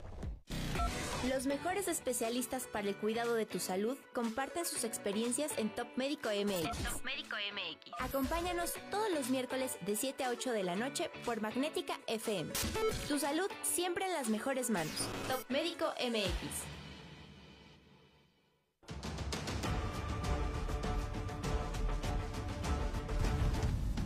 [1.29, 6.29] Los mejores especialistas para el cuidado de tu salud comparten sus experiencias en Top Médico
[6.29, 6.83] MX.
[6.83, 7.91] Top Médico MX.
[7.99, 12.51] Acompáñanos todos los miércoles de 7 a 8 de la noche por Magnética FM.
[13.07, 14.93] Tu salud siempre en las mejores manos.
[15.27, 16.81] Top Médico MX.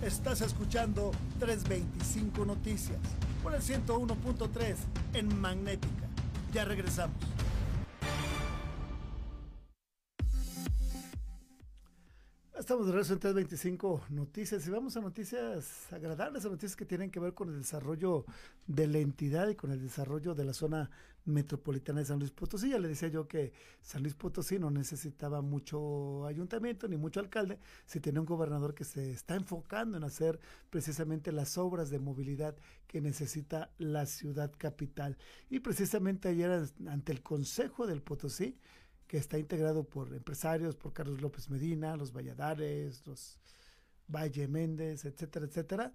[0.06, 2.99] Estás escuchando 325 Noticias
[3.41, 4.75] por el 101.3
[5.13, 6.05] en Magnética.
[6.56, 7.18] Ya regresamos.
[12.58, 17.12] Estamos de regreso en 325 Noticias y vamos a noticias agradables, a noticias que tienen
[17.12, 18.24] que ver con el desarrollo
[18.68, 20.91] de la entidad y con el desarrollo de la zona
[21.26, 22.70] metropolitana de San Luis Potosí.
[22.70, 27.60] Ya le decía yo que San Luis Potosí no necesitaba mucho ayuntamiento ni mucho alcalde,
[27.86, 32.56] si tenía un gobernador que se está enfocando en hacer precisamente las obras de movilidad
[32.88, 35.18] que necesita la ciudad capital.
[35.50, 38.58] Y precisamente ayer ante el Consejo del Potosí,
[39.08, 43.40] que está integrado por empresarios, por Carlos López Medina, los Valladares, los
[44.08, 45.94] Valle Méndez, etcétera, etcétera.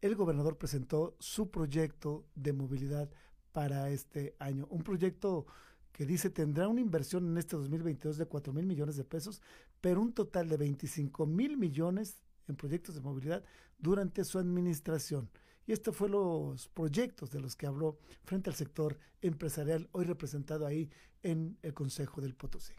[0.00, 3.10] El gobernador presentó su proyecto de movilidad
[3.54, 4.66] para este año.
[4.68, 5.46] Un proyecto
[5.92, 9.40] que dice tendrá una inversión en este 2022 de 4 mil millones de pesos,
[9.80, 13.44] pero un total de 25 mil millones en proyectos de movilidad
[13.78, 15.30] durante su administración.
[15.68, 20.66] Y estos fue los proyectos de los que habló frente al sector empresarial, hoy representado
[20.66, 20.90] ahí
[21.22, 22.74] en el Consejo del Potosí.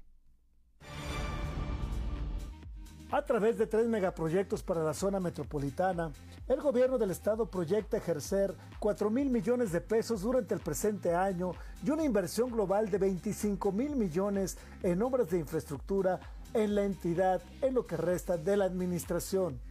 [3.16, 6.12] A través de tres megaproyectos para la zona metropolitana,
[6.50, 11.54] el gobierno del estado proyecta ejercer 4 mil millones de pesos durante el presente año
[11.82, 16.20] y una inversión global de 25 mil millones en obras de infraestructura
[16.54, 19.62] en la entidad en lo que resta de la administración.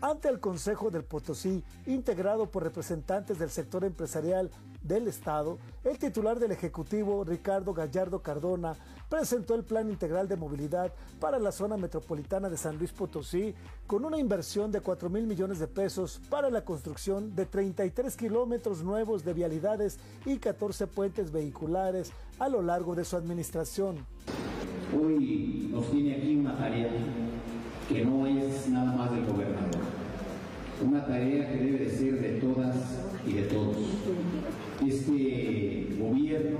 [0.00, 6.38] Ante el Consejo del Potosí, integrado por representantes del sector empresarial del Estado, el titular
[6.38, 8.74] del Ejecutivo, Ricardo Gallardo Cardona,
[9.08, 13.54] presentó el Plan Integral de Movilidad para la zona metropolitana de San Luis Potosí,
[13.86, 18.82] con una inversión de 4 mil millones de pesos para la construcción de 33 kilómetros
[18.82, 24.06] nuevos de vialidades y 14 puentes vehiculares a lo largo de su administración.
[24.96, 26.90] Hoy nos tiene aquí una tarea
[27.88, 29.80] que no es nada más del gobernador.
[30.82, 32.76] Una tarea que debe de ser de todas
[33.26, 33.76] y de todos.
[35.08, 36.58] Este gobierno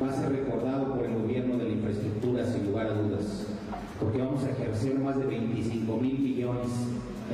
[0.00, 3.48] va a ser recordado por el gobierno de la infraestructura sin lugar a dudas,
[3.98, 6.68] porque vamos a ejercer más de 25 mil millones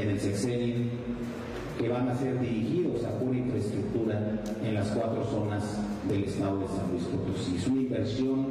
[0.01, 0.77] en el sexenio
[1.79, 6.69] que van a ser dirigidos a pura infraestructura en las cuatro zonas del estado de
[6.69, 7.57] San Luis Potosí.
[7.57, 8.47] Es una inversión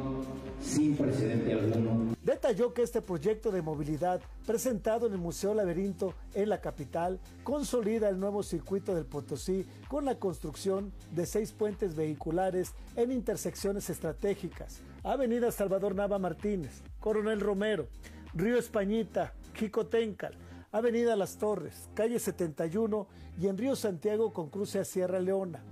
[0.60, 2.16] sin precedente alguno.
[2.22, 8.08] Detalló que este proyecto de movilidad presentado en el Museo Laberinto en la capital consolida
[8.08, 14.80] el nuevo circuito del Potosí con la construcción de seis puentes vehiculares en intersecciones estratégicas.
[15.02, 17.88] Avenida Salvador Nava Martínez, Coronel Romero,
[18.34, 20.34] Río Españita, Jicotencal,
[20.70, 23.06] Avenida Las Torres, Calle 71
[23.40, 25.62] y en Río Santiago con cruce a Sierra Leona.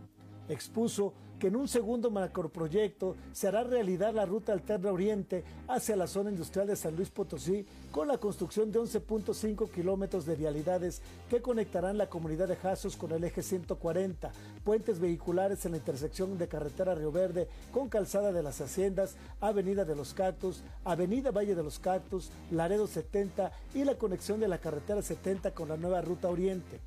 [0.49, 6.07] Expuso que en un segundo macroproyecto se hará realidad la ruta alterna oriente hacia la
[6.07, 11.43] zona industrial de San Luis Potosí con la construcción de 11.5 kilómetros de vialidades que
[11.43, 14.33] conectarán la comunidad de Jazos con el eje 140,
[14.65, 19.85] puentes vehiculares en la intersección de carretera Río Verde con calzada de las Haciendas, Avenida
[19.85, 24.59] de los Cactus, Avenida Valle de los Cactus, Laredo 70 y la conexión de la
[24.59, 26.81] carretera 70 con la nueva ruta oriente.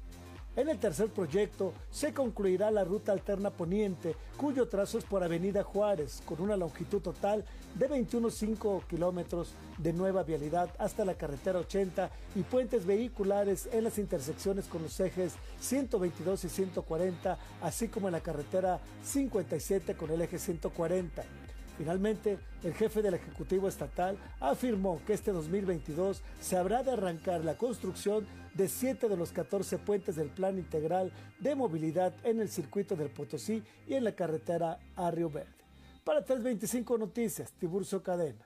[0.55, 5.63] En el tercer proyecto se concluirá la ruta alterna poniente, cuyo trazo es por Avenida
[5.63, 7.45] Juárez, con una longitud total
[7.75, 13.99] de 21,5 kilómetros de nueva vialidad hasta la carretera 80 y puentes vehiculares en las
[13.99, 20.21] intersecciones con los ejes 122 y 140, así como en la carretera 57 con el
[20.21, 21.38] eje 140.
[21.79, 27.57] Finalmente, el jefe del Ejecutivo Estatal afirmó que este 2022 se habrá de arrancar la
[27.57, 32.97] construcción de 7 de los 14 puentes del Plan Integral de Movilidad en el circuito
[32.97, 35.55] del Potosí y en la carretera a Río Verde.
[36.03, 38.45] Para 325 Noticias, Tiburcio Cadena.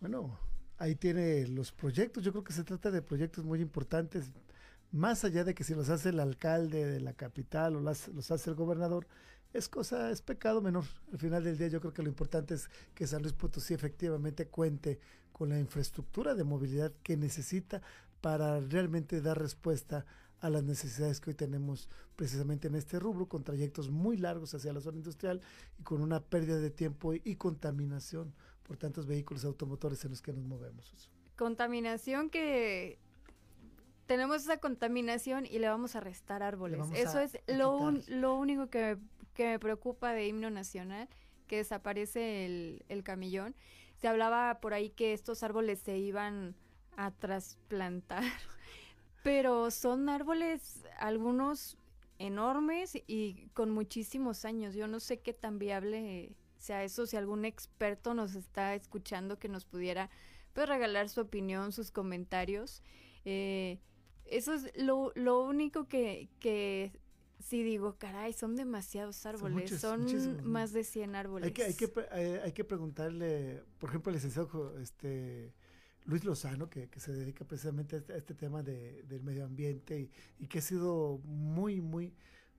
[0.00, 0.40] Bueno,
[0.76, 2.24] ahí tiene los proyectos.
[2.24, 4.32] Yo creo que se trata de proyectos muy importantes,
[4.90, 8.50] más allá de que si los hace el alcalde de la capital o los hace
[8.50, 9.06] el gobernador,
[9.52, 10.84] es cosa, es pecado menor.
[11.12, 14.46] Al final del día yo creo que lo importante es que San Luis Potosí efectivamente
[14.46, 14.98] cuente
[15.32, 17.82] con la infraestructura de movilidad que necesita
[18.20, 20.04] para realmente dar respuesta
[20.40, 24.72] a las necesidades que hoy tenemos precisamente en este rubro, con trayectos muy largos hacia
[24.72, 25.40] la zona industrial
[25.78, 30.32] y con una pérdida de tiempo y, contaminación por tantos vehículos automotores en los que
[30.32, 31.10] nos movemos.
[31.36, 32.98] Contaminación que
[34.10, 36.80] tenemos esa contaminación y le vamos a restar árboles.
[36.94, 38.98] Eso es lo, lo único que
[39.34, 41.08] que me preocupa de himno nacional,
[41.46, 43.54] que desaparece el, el camillón.
[43.94, 46.56] Se hablaba por ahí que estos árboles se iban
[46.96, 48.24] a trasplantar,
[49.22, 51.78] pero son árboles, algunos
[52.18, 54.74] enormes y con muchísimos años.
[54.74, 59.48] Yo no sé qué tan viable sea eso, si algún experto nos está escuchando que
[59.48, 60.10] nos pudiera
[60.52, 62.82] pues, regalar su opinión, sus comentarios.
[63.24, 63.78] Eh,
[64.26, 66.92] eso es lo, lo único que, que
[67.42, 70.06] sí digo, caray, son demasiados árboles, son,
[70.44, 71.46] más de 100 árboles.
[71.46, 75.52] Hay que, hay que, hay que preguntarle, por ejemplo, al licenciado este,
[76.04, 80.10] Luis Lozano, que, que se dedica precisamente a este, este tema de, del medio ambiente
[80.38, 82.14] y, que ha sido muy, muy,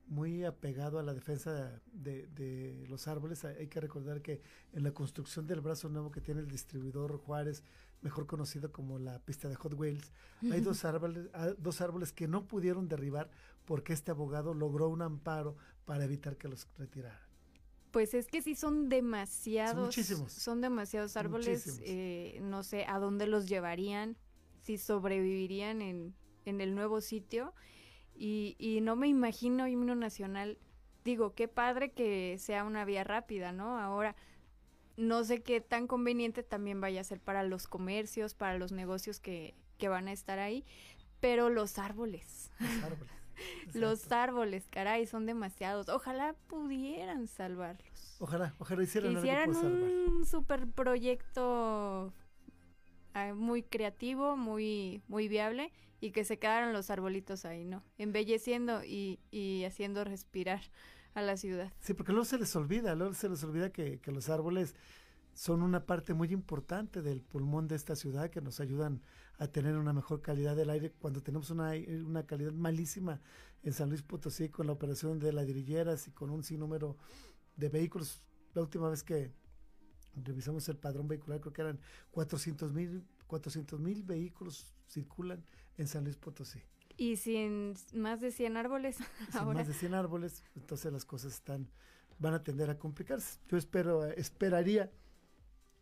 [0.07, 3.45] muy apegado a la defensa de, de, los árboles.
[3.45, 4.41] Hay que recordar que
[4.74, 7.64] en la construcción del brazo nuevo que tiene el distribuidor Juárez,
[8.02, 10.12] mejor conocido como la pista de Hot Wheels,
[10.52, 13.30] hay dos árboles, ah, dos árboles que no pudieron derribar
[13.66, 17.20] porque este abogado logró un amparo para evitar que los retiraran.
[17.91, 19.93] Pues es que sí son demasiados.
[19.93, 21.80] Son Son demasiados árboles.
[21.84, 24.18] Eh, no sé a dónde los llevarían,
[24.62, 27.54] si sobrevivirían en, en el nuevo sitio.
[28.16, 30.58] Y, y no me imagino himno nacional.
[31.04, 33.78] Digo, qué padre que sea una vía rápida, ¿no?
[33.78, 34.16] Ahora,
[35.02, 39.20] no sé qué tan conveniente también vaya a ser para los comercios, para los negocios
[39.20, 40.64] que, que van a estar ahí,
[41.20, 42.52] pero los árboles.
[42.60, 43.14] Los árboles.
[43.74, 45.89] Los árboles, caray, son demasiados.
[45.89, 48.18] Ojalá pudieran salvarlos.
[48.20, 52.14] Ojalá, ojalá hicieran, hicieran un super proyecto
[53.16, 55.72] ah, muy creativo, muy, muy viable
[56.02, 57.84] y que se quedaran los arbolitos ahí, ¿no?
[57.97, 60.62] Embelleciendo y, y haciendo respirar
[61.14, 61.72] a la ciudad.
[61.80, 64.76] Sí, porque luego se les olvida, luego se les olvida que, que los árboles
[65.34, 69.01] son una parte muy importante del pulmón de esta ciudad que nos ayudan
[69.38, 71.72] a tener una mejor calidad del aire cuando tenemos una,
[72.05, 73.22] una calidad malísima
[73.64, 76.97] en San Luis Potosí con la operación de ladrilleras y con un sinnúmero
[77.55, 78.22] de vehículos.
[78.53, 79.32] La última vez que
[80.16, 81.80] revisamos el padrón vehicular creo que eran
[82.12, 85.41] 400 mil 400 mil vehículos circulan
[85.78, 86.62] en San Luis Potosí.
[87.02, 88.97] Y sin más de 100 árboles.
[89.32, 91.68] Sin más de 100 árboles, entonces las cosas están
[92.20, 93.39] van a tender a complicarse.
[93.49, 94.91] Yo espero esperaría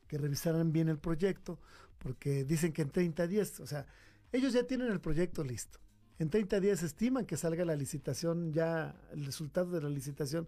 [0.08, 1.60] que revisaran bien el proyecto,
[1.98, 3.86] porque dicen que en 30 días, o sea,
[4.32, 5.78] ellos ya tienen el proyecto listo.
[6.20, 10.48] En 30 días estiman que salga la licitación, ya el resultado de la licitación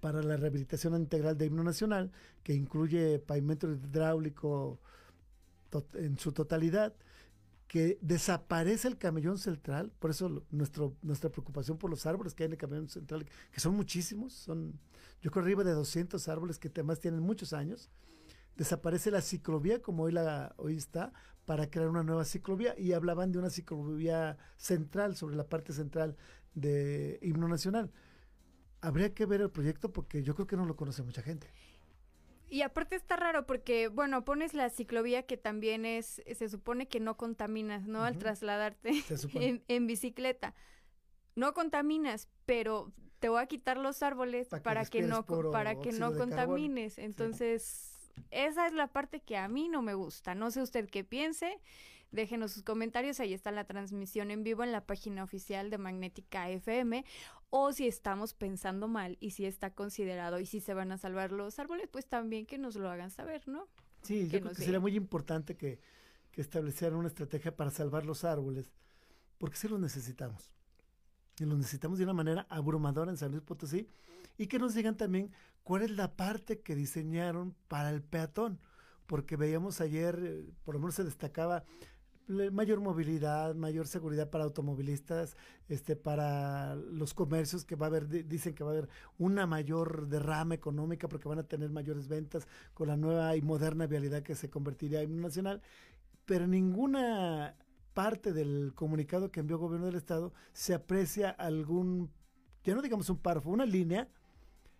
[0.00, 4.78] para la rehabilitación integral de himno nacional, que incluye pavimento hidráulico
[5.94, 6.92] en su totalidad,
[7.68, 12.46] que desaparece el camellón central, por eso nuestro, nuestra preocupación por los árboles que hay
[12.46, 14.80] en el camellón central, que son muchísimos, son
[15.20, 17.90] yo creo arriba de 200 árboles que además tienen muchos años,
[18.56, 21.12] desaparece la ciclovía como hoy, la, hoy está
[21.44, 26.16] para crear una nueva ciclovía y hablaban de una ciclovía central sobre la parte central
[26.54, 27.90] de Himno Nacional.
[28.80, 31.52] Habría que ver el proyecto porque yo creo que no lo conoce mucha gente.
[32.50, 37.00] Y aparte está raro porque, bueno, pones la ciclovía que también es, se supone que
[37.00, 38.04] no contaminas, ¿no?
[38.04, 39.04] Al trasladarte
[39.68, 40.54] en, bicicleta.
[41.34, 46.14] No contaminas, pero te voy a quitar los árboles para que, no, para que no
[46.16, 46.98] contamines.
[46.98, 47.98] Entonces,
[48.30, 50.34] esa es la parte que a mí no me gusta.
[50.34, 51.60] No sé usted qué piense.
[52.10, 53.20] Déjenos sus comentarios.
[53.20, 57.04] Ahí está la transmisión en vivo en la página oficial de Magnética FM.
[57.50, 61.32] O si estamos pensando mal y si está considerado y si se van a salvar
[61.32, 63.68] los árboles, pues también que nos lo hagan saber, ¿no?
[64.02, 65.80] Sí, yo creo que sería muy importante que,
[66.30, 68.70] que establecieran una estrategia para salvar los árboles,
[69.38, 70.50] porque sí los necesitamos.
[71.38, 73.88] Y los necesitamos de una manera abrumadora en San Luis Potosí
[74.36, 75.32] y que nos digan también
[75.62, 78.60] cuál es la parte que diseñaron para el peatón,
[79.06, 81.64] porque veíamos ayer, eh, por lo menos se destacaba
[82.28, 85.36] mayor movilidad, mayor seguridad para automovilistas,
[85.68, 90.08] este, para los comercios que va a haber, dicen que va a haber una mayor
[90.08, 94.34] derrama económica porque van a tener mayores ventas con la nueva y moderna vialidad que
[94.34, 95.62] se convertiría en nacional,
[96.26, 97.56] pero ninguna
[97.94, 102.10] parte del comunicado que envió el gobierno del estado se aprecia algún,
[102.62, 104.08] ya no digamos un párrafo, una línea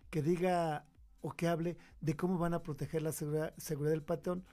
[0.09, 0.85] que diga
[1.21, 4.45] o que hable de cómo van a proteger la seguridad, seguridad del patrón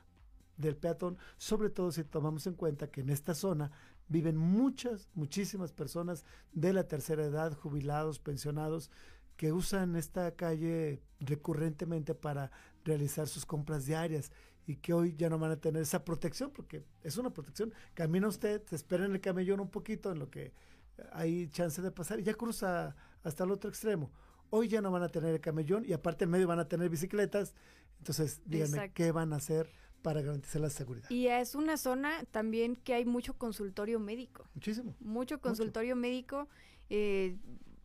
[0.56, 3.70] del peatón, sobre todo si tomamos en cuenta que en esta zona
[4.08, 8.90] viven muchas, muchísimas personas de la tercera edad, jubilados, pensionados,
[9.36, 12.50] que usan esta calle recurrentemente para
[12.84, 14.32] realizar sus compras diarias
[14.66, 17.72] y que hoy ya no van a tener esa protección, porque es una protección.
[17.94, 20.52] Camina usted, se espera en el camellón un poquito en lo que
[21.12, 24.10] hay chance de pasar y ya cruza hasta el otro extremo.
[24.50, 26.88] Hoy ya no van a tener el camellón y aparte en medio van a tener
[26.88, 27.54] bicicletas.
[27.98, 29.68] Entonces, díganme, ¿qué van a hacer
[30.06, 31.10] para garantizar la seguridad.
[31.10, 34.48] Y es una zona también que hay mucho consultorio médico.
[34.54, 34.94] Muchísimo.
[35.00, 36.46] Mucho consultorio médico.
[36.90, 37.36] Eh,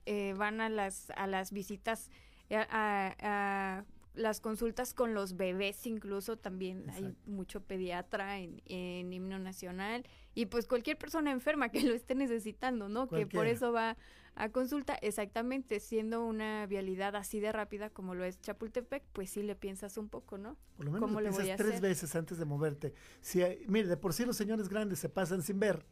[0.06, 2.12] eh, van a las, a las visitas,
[2.52, 9.40] eh, a, las consultas con los bebés incluso también hay mucho pediatra en, en, himno
[9.40, 10.06] nacional
[10.36, 13.10] y pues cualquier persona enferma que lo esté necesitando, ¿no?
[13.10, 13.98] Que por eso va
[14.36, 19.44] a consulta, exactamente, siendo una vialidad así de rápida como lo es Chapultepec, pues sí
[19.44, 20.58] le piensas un poco, ¿no?
[20.78, 22.94] Por lo menos lo piensas tres veces antes de moverte.
[23.20, 25.86] Si mire, de por sí los señores grandes se pasan sin ver,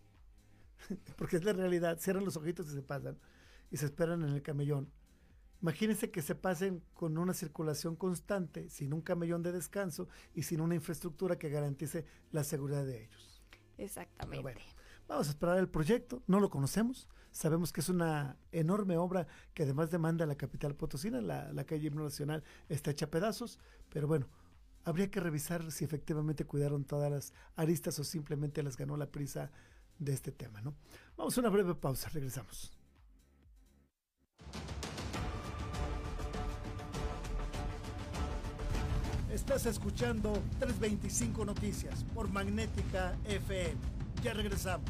[1.18, 3.18] porque es la realidad, cierran los ojitos y se pasan
[3.72, 4.90] y se esperan en el camellón.
[5.62, 10.62] Imagínense que se pasen con una circulación constante, sin un camellón de descanso y sin
[10.62, 13.44] una infraestructura que garantice la seguridad de ellos.
[13.78, 14.62] Exactamente.
[15.08, 19.64] vamos a esperar el proyecto, no lo conocemos, Sabemos que es una enorme obra que
[19.64, 23.60] además demanda la capital potosina, la, calle Himno Nacional está hecha a pedazos,
[23.90, 24.28] pero bueno,
[24.84, 29.52] habría que revisar si efectivamente cuidaron todas las aristas o simplemente las ganó la prisa
[30.00, 30.74] de este tema, ¿no?
[31.18, 32.72] Vamos a una breve pausa, regresamos.
[39.32, 43.76] Estás escuchando 325 Noticias por Magnética FM.
[44.24, 44.90] Ya regresamos.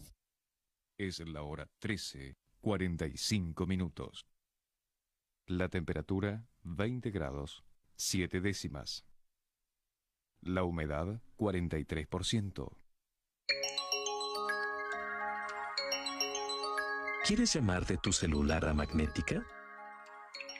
[1.01, 4.27] Es la hora 13, 45 minutos.
[5.47, 7.63] La temperatura 20 grados,
[7.95, 9.03] 7 décimas.
[10.41, 12.77] La humedad 43%.
[17.25, 19.43] ¿Quieres llamar de tu celular a Magnética?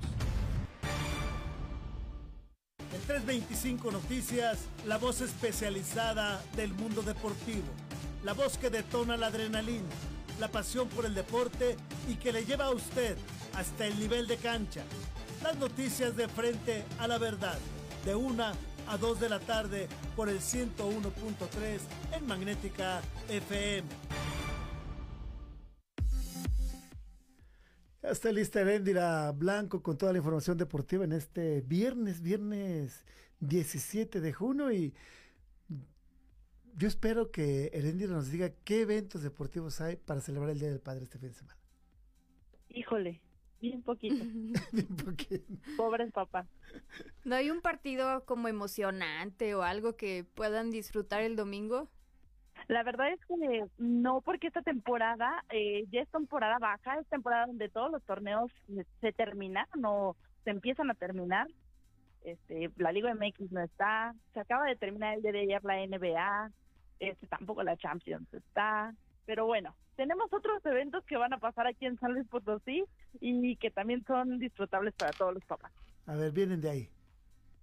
[2.90, 7.66] En 325 Noticias, la voz especializada del mundo deportivo.
[8.24, 9.84] La voz que detona la adrenalina,
[10.40, 11.76] la pasión por el deporte
[12.08, 13.18] y que le lleva a usted
[13.54, 14.82] hasta el nivel de cancha.
[15.42, 17.58] Las noticias de frente a la verdad,
[18.04, 18.52] de una
[18.86, 21.80] a 2 de la tarde por el 101.3
[22.16, 23.88] en Magnética FM.
[28.02, 33.04] Ya está lista Erendira Blanco con toda la información deportiva en este viernes, viernes
[33.40, 34.94] 17 de junio y
[36.74, 40.80] yo espero que Erendira nos diga qué eventos deportivos hay para celebrar el Día del
[40.80, 41.58] Padre este fin de semana.
[42.68, 43.20] Híjole,
[43.60, 44.24] Bien poquito.
[44.72, 45.52] Bien poquito.
[45.76, 46.46] Pobres papás.
[47.24, 51.88] ¿No hay un partido como emocionante o algo que puedan disfrutar el domingo?
[52.66, 57.46] La verdad es que no, porque esta temporada eh, ya es temporada baja, es temporada
[57.46, 58.50] donde todos los torneos
[59.00, 61.46] se terminan o se empiezan a terminar.
[62.24, 65.86] Este, la Liga MX no está, se acaba de terminar el día de ayer la
[65.86, 66.50] NBA,
[66.98, 68.92] este, tampoco la Champions está,
[69.28, 72.82] pero bueno, tenemos otros eventos que van a pasar aquí en San Luis Potosí
[73.20, 75.70] y que también son disfrutables para todos los papás.
[76.06, 76.88] A ver, vienen de ahí.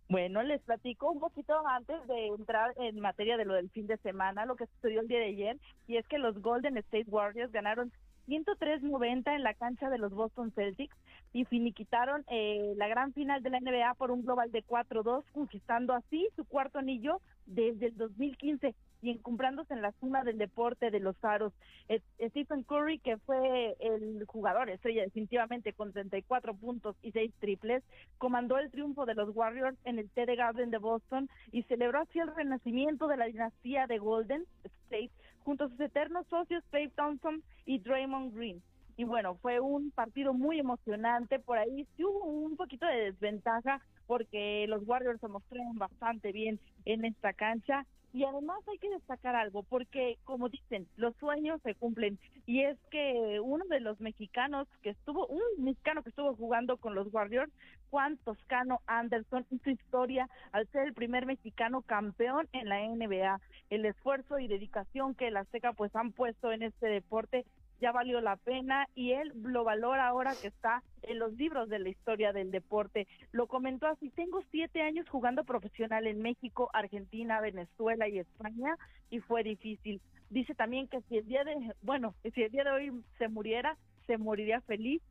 [0.08, 3.98] Bueno, les platico un poquito antes de entrar en materia de lo del fin de
[3.98, 5.58] semana, lo que sucedió el día de ayer,
[5.88, 7.92] y es que los Golden State Warriors ganaron
[8.28, 10.96] 103-90 en la cancha de los Boston Celtics
[11.34, 15.96] y finiquitaron eh, la gran final de la NBA por un global de 4-2, conquistando
[15.96, 18.76] así su cuarto anillo desde el 2015
[19.06, 21.54] y encumbrándose en la cima del deporte de los faros.
[21.90, 27.84] Eh, Stephen Curry, que fue el jugador estrella definitivamente con 34 puntos y 6 triples,
[28.18, 32.18] comandó el triunfo de los Warriors en el TD Garden de Boston y celebró así
[32.18, 35.12] el renacimiento de la dinastía de Golden State
[35.44, 38.64] junto a sus eternos socios Clay Thompson y Draymond Green.
[38.98, 43.82] Y bueno, fue un partido muy emocionante, por ahí sí hubo un poquito de desventaja
[44.08, 47.86] porque los Warriors se mostraron bastante bien en esta cancha
[48.16, 52.18] y además hay que destacar algo, porque como dicen, los sueños se cumplen.
[52.46, 56.96] Y es que uno de los mexicanos que estuvo, un mexicano que estuvo jugando con
[56.96, 57.52] los Warriors,
[57.90, 63.42] Juan Toscano Anderson, hizo historia al ser el primer mexicano campeón en la NBA.
[63.70, 67.44] El esfuerzo y dedicación que el Azteca pues han puesto en este deporte
[67.80, 71.80] ya valió la pena y él lo valora ahora que está en los libros de
[71.80, 73.08] la historia del deporte.
[73.32, 78.76] Lo comentó así, tengo siete años jugando profesional en México, Argentina, Venezuela y España
[79.10, 80.02] y fue difícil.
[80.30, 83.78] Dice también que si el día de, bueno, si el día de hoy se muriera,
[84.08, 85.02] se moriría feliz,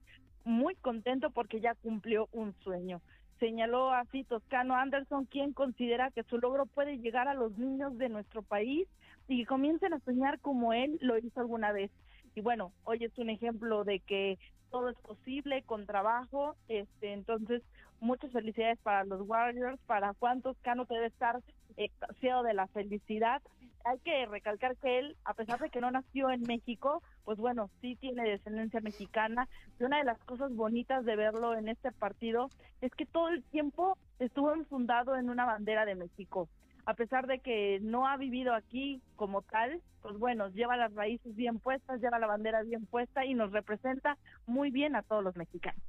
[0.44, 3.00] muy contento porque ya cumplió un sueño.
[3.40, 8.08] Señaló así Toscano Anderson, quien considera que su logro puede llegar a los niños de
[8.08, 8.88] nuestro país
[9.28, 11.90] y comiencen a soñar como él lo hizo alguna vez
[12.34, 14.38] y bueno, hoy es un ejemplo de que
[14.70, 17.62] todo es posible con trabajo, este, entonces
[18.00, 21.40] muchas felicidades para los Warriors, para Juan Toscano debe estar
[21.76, 23.40] extasiado de la felicidad.
[23.84, 27.70] Hay que recalcar que él, a pesar de que no nació en México, pues bueno,
[27.80, 29.48] sí tiene descendencia mexicana.
[29.78, 32.48] Y una de las cosas bonitas de verlo en este partido
[32.80, 36.48] es que todo el tiempo estuvo enfundado en una bandera de México
[36.86, 41.34] a pesar de que no ha vivido aquí como tal, pues bueno, lleva las raíces
[41.34, 45.36] bien puestas, lleva la bandera bien puesta y nos representa muy bien a todos los
[45.36, 45.82] mexicanos.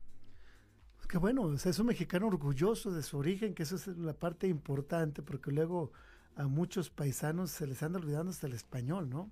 [0.96, 4.48] Pues qué bueno, es un mexicano orgulloso de su origen, que eso es la parte
[4.48, 5.92] importante, porque luego
[6.36, 9.30] a muchos paisanos se les anda olvidando hasta el español, ¿no?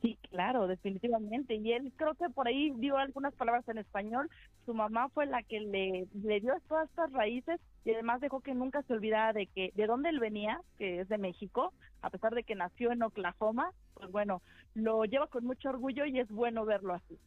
[0.00, 1.56] Sí, claro, definitivamente.
[1.56, 4.30] Y él creo que por ahí dio algunas palabras en español.
[4.64, 8.52] Su mamá fue la que le, le dio todas estas raíces y además dejó que
[8.52, 11.72] nunca se olvidara de que de dónde él venía, que es de México,
[12.02, 14.42] a pesar de que nació en Oklahoma, pues bueno,
[14.74, 17.18] lo lleva con mucho orgullo y es bueno verlo así.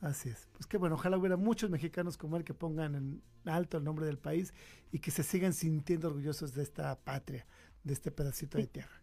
[0.00, 0.48] Así es.
[0.54, 4.06] Pues que bueno, ojalá hubiera muchos mexicanos como él que pongan en alto el nombre
[4.06, 4.54] del país
[4.90, 7.44] y que se sigan sintiendo orgullosos de esta patria,
[7.84, 9.02] de este pedacito de tierra.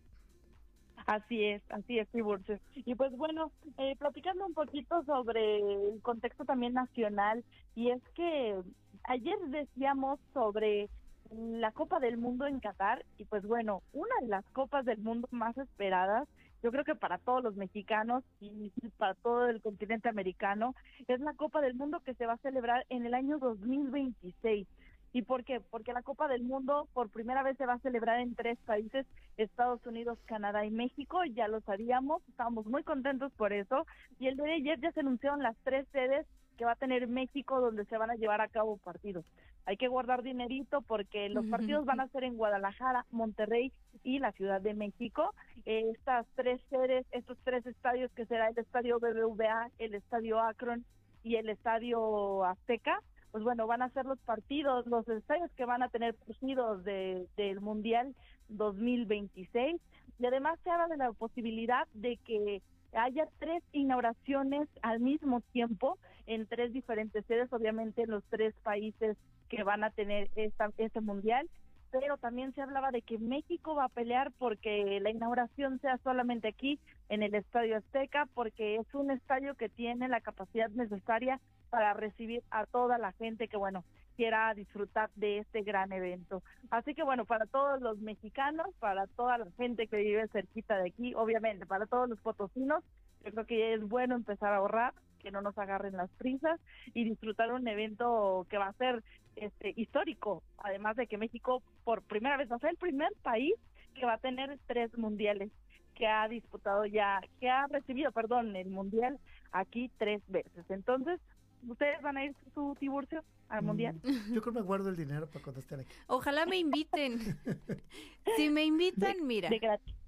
[1.06, 2.60] Así es, así es, Tiburcio.
[2.74, 7.44] Y pues bueno, eh, platicando un poquito sobre el contexto también nacional,
[7.76, 8.60] y es que
[9.04, 10.90] ayer decíamos sobre
[11.34, 15.28] la Copa del Mundo en Qatar, y pues bueno, una de las Copas del Mundo
[15.32, 16.28] más esperadas,
[16.62, 20.76] yo creo que para todos los mexicanos y para todo el continente americano,
[21.08, 24.68] es la Copa del Mundo que se va a celebrar en el año 2026.
[25.16, 25.60] ¿Y por qué?
[25.60, 29.06] Porque la Copa del Mundo por primera vez se va a celebrar en tres países,
[29.38, 33.86] Estados Unidos, Canadá y México, ya lo sabíamos, estábamos muy contentos por eso.
[34.20, 36.26] Y el de ayer ya se anunciaron las tres sedes
[36.58, 39.26] que va a tener México donde se van a llevar a cabo partidos.
[39.66, 43.72] Hay que guardar dinerito porque los partidos van a ser en Guadalajara, Monterrey
[44.04, 45.34] y la Ciudad de México.
[45.66, 50.84] estas tres sedes, estos tres estadios que será el Estadio BBVA, el Estadio Akron
[51.24, 53.00] y el Estadio Azteca,
[53.32, 57.26] pues bueno, van a ser los partidos, los estadios que van a tener partidos de,
[57.38, 58.14] del Mundial
[58.50, 59.82] 2026.
[60.20, 62.62] Y además se habla de la posibilidad de que
[62.94, 65.98] haya tres inauguraciones al mismo tiempo
[66.28, 69.18] en tres diferentes sedes, obviamente en los tres países
[69.50, 71.50] que van a tener esta, este mundial,
[71.92, 76.48] pero también se hablaba de que México va a pelear porque la inauguración sea solamente
[76.48, 81.94] aquí en el Estadio Azteca, porque es un estadio que tiene la capacidad necesaria para
[81.94, 83.84] recibir a toda la gente que, bueno,
[84.16, 86.42] quiera disfrutar de este gran evento.
[86.72, 90.90] Así que, bueno, para todos los mexicanos, para toda la gente que vive cerquita de
[90.90, 92.84] aquí, obviamente, para todos los potosinos,
[93.24, 94.94] yo creo que es bueno empezar a ahorrar,
[95.24, 96.60] que no nos agarren las prisas
[96.94, 99.04] y disfrutar un evento que va a ser
[99.36, 103.56] este histórico, además de que México por primera vez va a ser el primer país
[103.96, 105.52] que va a tener tres mundiales
[105.96, 109.20] que ha disputado ya, que ha recibido, perdón, el mundial
[109.52, 110.66] aquí tres veces.
[110.70, 111.20] Entonces,
[111.68, 114.02] ¿Ustedes van a ir su Tiburcio al mm, mundial?
[114.32, 115.94] Yo creo que me guardo el dinero para cuando estén aquí.
[116.08, 117.20] Ojalá me inviten.
[118.38, 119.50] si me invitan, mira.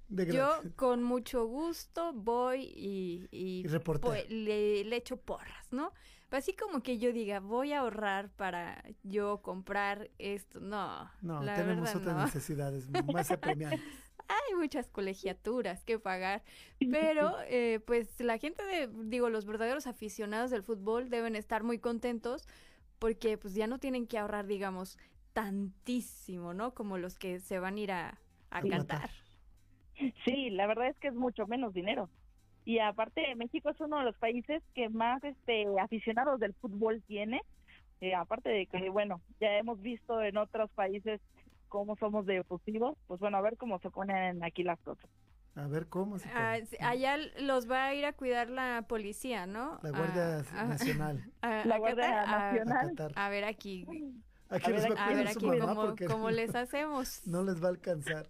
[0.08, 3.66] Yo con mucho gusto voy y, y,
[4.00, 5.92] pues, le, le, echo porras, ¿no?
[6.30, 10.60] Así como que yo diga, voy a ahorrar para yo comprar esto.
[10.60, 13.80] No, no tenemos otras necesidades más apremiantes.
[14.28, 16.42] hay muchas colegiaturas que pagar,
[16.90, 21.78] pero eh, pues la gente de, digo, los verdaderos aficionados del fútbol deben estar muy
[21.78, 22.46] contentos
[22.98, 24.98] porque pues ya no tienen que ahorrar, digamos,
[25.32, 26.74] tantísimo, ¿no?
[26.74, 29.10] Como los que se van a ir a, a cantar.
[30.24, 32.08] Sí, la verdad es que es mucho menos dinero.
[32.64, 37.40] Y aparte, México es uno de los países que más este aficionados del fútbol tiene.
[38.00, 41.20] Eh, aparte de que, bueno, ya hemos visto en otros países
[41.68, 45.08] cómo somos de efusivos, pues bueno, a ver cómo se ponen aquí las cosas.
[45.54, 49.78] A ver cómo se Ah, allá los va a ir a cuidar la policía, ¿no?
[49.82, 51.24] La Guardia Ah, ah, Nacional.
[51.40, 53.12] a- La a Guardia a- Nacional.
[53.16, 53.26] A.
[53.26, 53.86] A ver aquí.
[54.50, 56.54] Aquí a los ver, va a A cuidar ver su aquí mamá cómo, cómo les
[56.54, 57.26] hacemos.
[57.26, 58.26] no les va a alcanzar.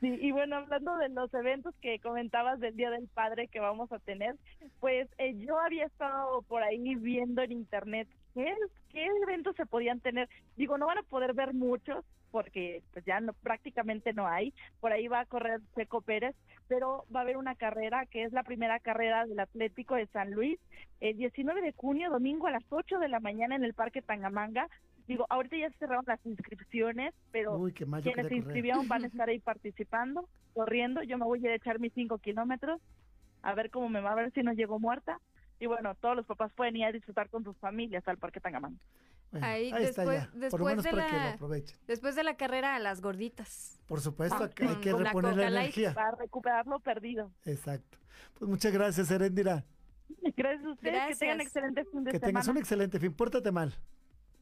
[0.00, 3.92] Sí, y bueno, hablando de los eventos que comentabas del Día del Padre que vamos
[3.92, 4.34] a tener,
[4.80, 8.54] pues eh, yo había estado por ahí viendo en internet qué,
[8.88, 10.28] qué eventos se podían tener.
[10.56, 14.54] Digo, no van a poder ver muchos porque pues ya no, prácticamente no hay.
[14.80, 16.34] Por ahí va a correr Seco Pérez,
[16.68, 20.30] pero va a haber una carrera que es la primera carrera del Atlético de San
[20.30, 20.58] Luis,
[21.00, 24.68] el 19 de junio, domingo a las 8 de la mañana en el Parque Tangamanga.
[25.10, 28.86] Digo, ahorita ya se cerraron las inscripciones, pero Uy, qué mal, yo quienes se inscribieron
[28.86, 31.02] van a estar ahí participando, corriendo.
[31.02, 32.80] Yo me voy a ir a echar mis 5 kilómetros,
[33.42, 35.18] a ver cómo me va, a ver si no llego muerta.
[35.58, 38.78] Y bueno, todos los papás pueden ir a disfrutar con sus familias al Parque Tangamanga.
[39.32, 40.30] Bueno, Ahí, ahí está después, ya.
[40.30, 41.78] Por lo después menos de para que lo la, aprovechen.
[41.88, 43.80] después de la carrera a las gorditas.
[43.88, 45.56] Por supuesto, Ah, que hay con- que la reponer la Light.
[45.76, 45.92] energía.
[45.94, 47.32] Para recuperar lo perdido.
[47.44, 47.98] Exacto.
[48.38, 49.64] Pues muchas gracias, Erendira.
[50.36, 52.58] Gracias a ustedes, que tengan excelente fin de Que tengas semana.
[52.58, 53.12] un excelente fin.
[53.12, 53.74] Pórtate mal.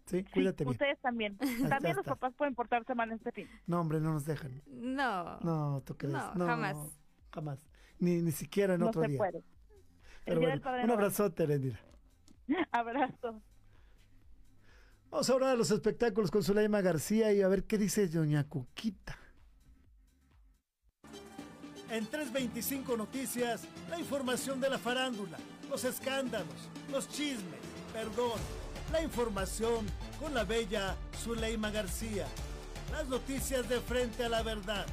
[0.09, 0.73] Sí, cuídate bien.
[0.73, 1.37] Ustedes también.
[1.69, 3.49] También los papás pueden portarse mal este fin.
[3.67, 4.63] No, hombre, no nos dejan.
[4.67, 5.39] No.
[5.41, 6.13] No, ¿tú crees?
[6.15, 6.77] No, No, jamás.
[7.33, 7.69] Jamás.
[7.99, 9.19] Ni, ni siquiera en No otro se día.
[9.19, 9.45] puede.
[10.25, 11.79] Pero Día bueno, del Padre un abrazote, Erendira.
[12.73, 13.43] Abrazo.
[15.11, 19.19] Vamos ahora a los espectáculos con Zuleima García y a ver qué dice Doña Cuquita.
[21.91, 25.39] En 325 Noticias, la información de la farándula,
[25.71, 27.61] los escándalos, los chismes,
[27.95, 28.39] perdón,
[28.93, 29.87] la información
[30.19, 32.27] con la bella Zuleima García.
[32.93, 34.87] Las noticias de frente a la verdad,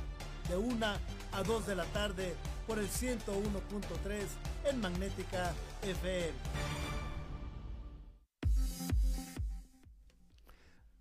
[0.49, 0.85] de 1
[1.31, 2.33] a 2 de la tarde
[2.67, 4.25] por el 101.3
[4.69, 6.33] en Magnética FM.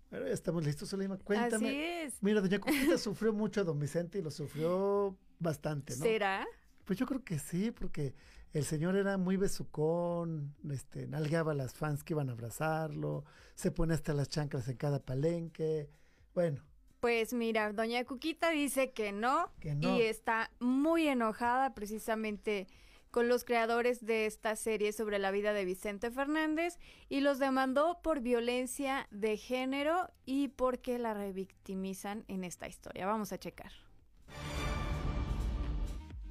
[0.09, 1.17] Bueno, ya estamos listos, Zuleima.
[1.17, 1.67] Cuéntame.
[1.67, 2.13] Así es.
[2.21, 6.03] Mira, Doña Cuquita sufrió mucho a Don Vicente y lo sufrió bastante, ¿no?
[6.03, 6.45] ¿Será?
[6.85, 8.13] Pues yo creo que sí, porque
[8.53, 13.25] el señor era muy besucón, este, nalgueaba a las fans que iban a abrazarlo,
[13.55, 15.89] se pone hasta las chanclas en cada palenque.
[16.33, 16.61] Bueno,
[16.99, 19.97] Pues mira, doña Cuquita dice que no, Que no.
[19.97, 22.67] y está muy enojada precisamente
[23.11, 26.77] con los creadores de esta serie sobre la vida de Vicente Fernández
[27.07, 33.05] y los demandó por violencia de género y porque la revictimizan en esta historia.
[33.05, 33.71] Vamos a checar.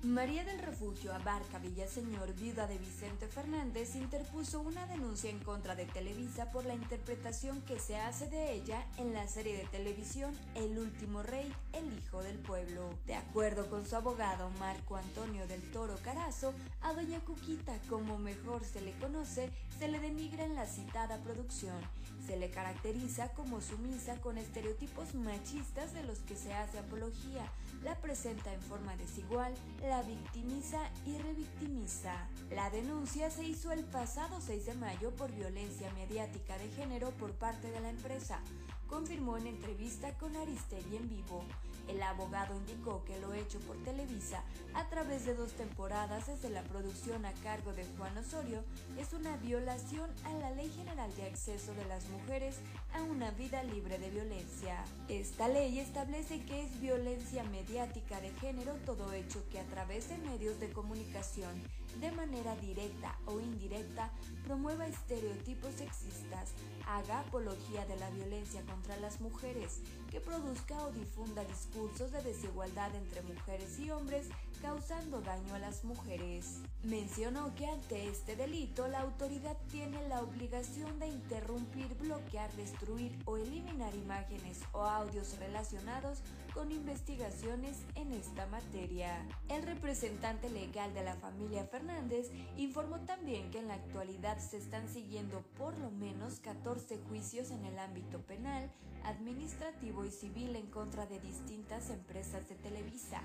[0.05, 5.87] María del Refugio Abarca Villaseñor, viuda de Vicente Fernández, interpuso una denuncia en contra de
[5.87, 10.79] Televisa por la interpretación que se hace de ella en la serie de televisión El
[10.79, 12.91] último rey, el hijo del pueblo.
[13.07, 16.53] De acuerdo con su abogado Marco Antonio del Toro Carazo,
[16.83, 21.81] a doña Cuquita, como mejor se le conoce, se le denigra en la citada producción.
[22.27, 27.51] Se le caracteriza como sumisa con estereotipos machistas de los que se hace apología,
[27.85, 32.29] la presenta en forma desigual, la victimiza y revictimiza.
[32.51, 37.33] La denuncia se hizo el pasado 6 de mayo por violencia mediática de género por
[37.33, 38.41] parte de la empresa,
[38.87, 41.45] confirmó en entrevista con Aristegui en vivo.
[41.89, 44.43] El abogado indicó que lo hecho por Televisa
[44.75, 48.65] a través de dos temporadas desde la producción a cargo de Juan Osorio
[48.99, 52.57] es una violación a la Ley General de Acceso de las Mujeres
[52.95, 54.85] a una vida libre de violencia.
[55.09, 60.19] Esta ley establece que es violencia mediática de género todo hecho que a través de
[60.19, 61.63] medios de comunicación,
[62.01, 64.11] de manera directa o indirecta,
[64.45, 66.53] promueva estereotipos sexistas,
[66.87, 69.81] haga apología de la violencia contra las mujeres,
[70.11, 74.29] que produzca o difunda discursos de desigualdad entre mujeres y hombres,
[74.61, 76.61] causando daño a las mujeres.
[76.83, 83.37] Mencionó que ante este delito la autoridad tiene la obligación de interrumpir, bloquear, destruir o
[83.37, 86.23] eliminar imágenes o audios relacionados
[86.55, 89.27] con investigaciones en esta materia.
[89.49, 94.89] El representante legal de la familia Fernández informó también que en la actualidad se están
[94.89, 98.71] siguiendo por lo menos 14 juicios en el ámbito penal,
[99.05, 103.21] administrativo y civil en contra de distintas empresas de Televisa,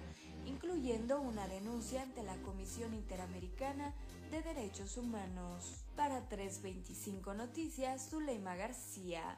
[0.46, 3.94] incluyendo una denuncia ante la Comisión Interamericana
[4.32, 5.86] de Derechos Humanos.
[5.96, 9.38] Para 325 Noticias, Zuleima García.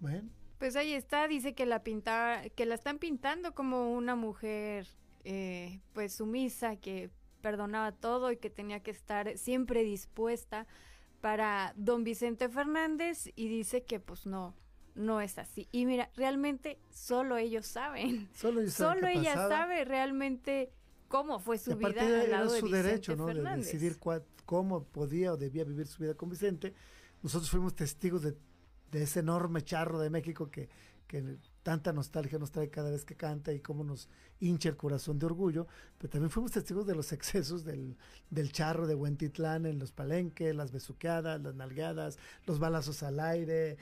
[0.00, 4.86] bueno, Pues ahí está, dice que la pinta, que la están pintando como una mujer
[5.24, 7.08] eh, pues sumisa, que
[7.40, 10.66] perdonaba todo y que tenía que estar siempre dispuesta
[11.22, 14.54] para don Vicente Fernández y dice que pues no,
[14.94, 15.66] no es así.
[15.72, 18.28] Y mira, realmente solo ellos saben.
[18.34, 19.48] Solo, ellos saben solo ella pasaba.
[19.48, 20.74] sabe realmente
[21.08, 23.28] cómo fue su vida al era lado de su Vicente derecho, ¿no?
[23.28, 23.98] De decidir
[24.44, 26.74] cómo podía o debía vivir su vida con Vicente.
[27.22, 28.36] Nosotros fuimos testigos de,
[28.90, 30.68] de ese enorme charro de México que,
[31.06, 34.08] que tanta nostalgia nos trae cada vez que canta y cómo nos
[34.40, 35.66] hincha el corazón de orgullo,
[35.98, 37.96] pero también fuimos testigos de los excesos del,
[38.30, 43.76] del charro de Huentitlán en los palenques, las besuqueadas, las nalgadas, los balazos al aire.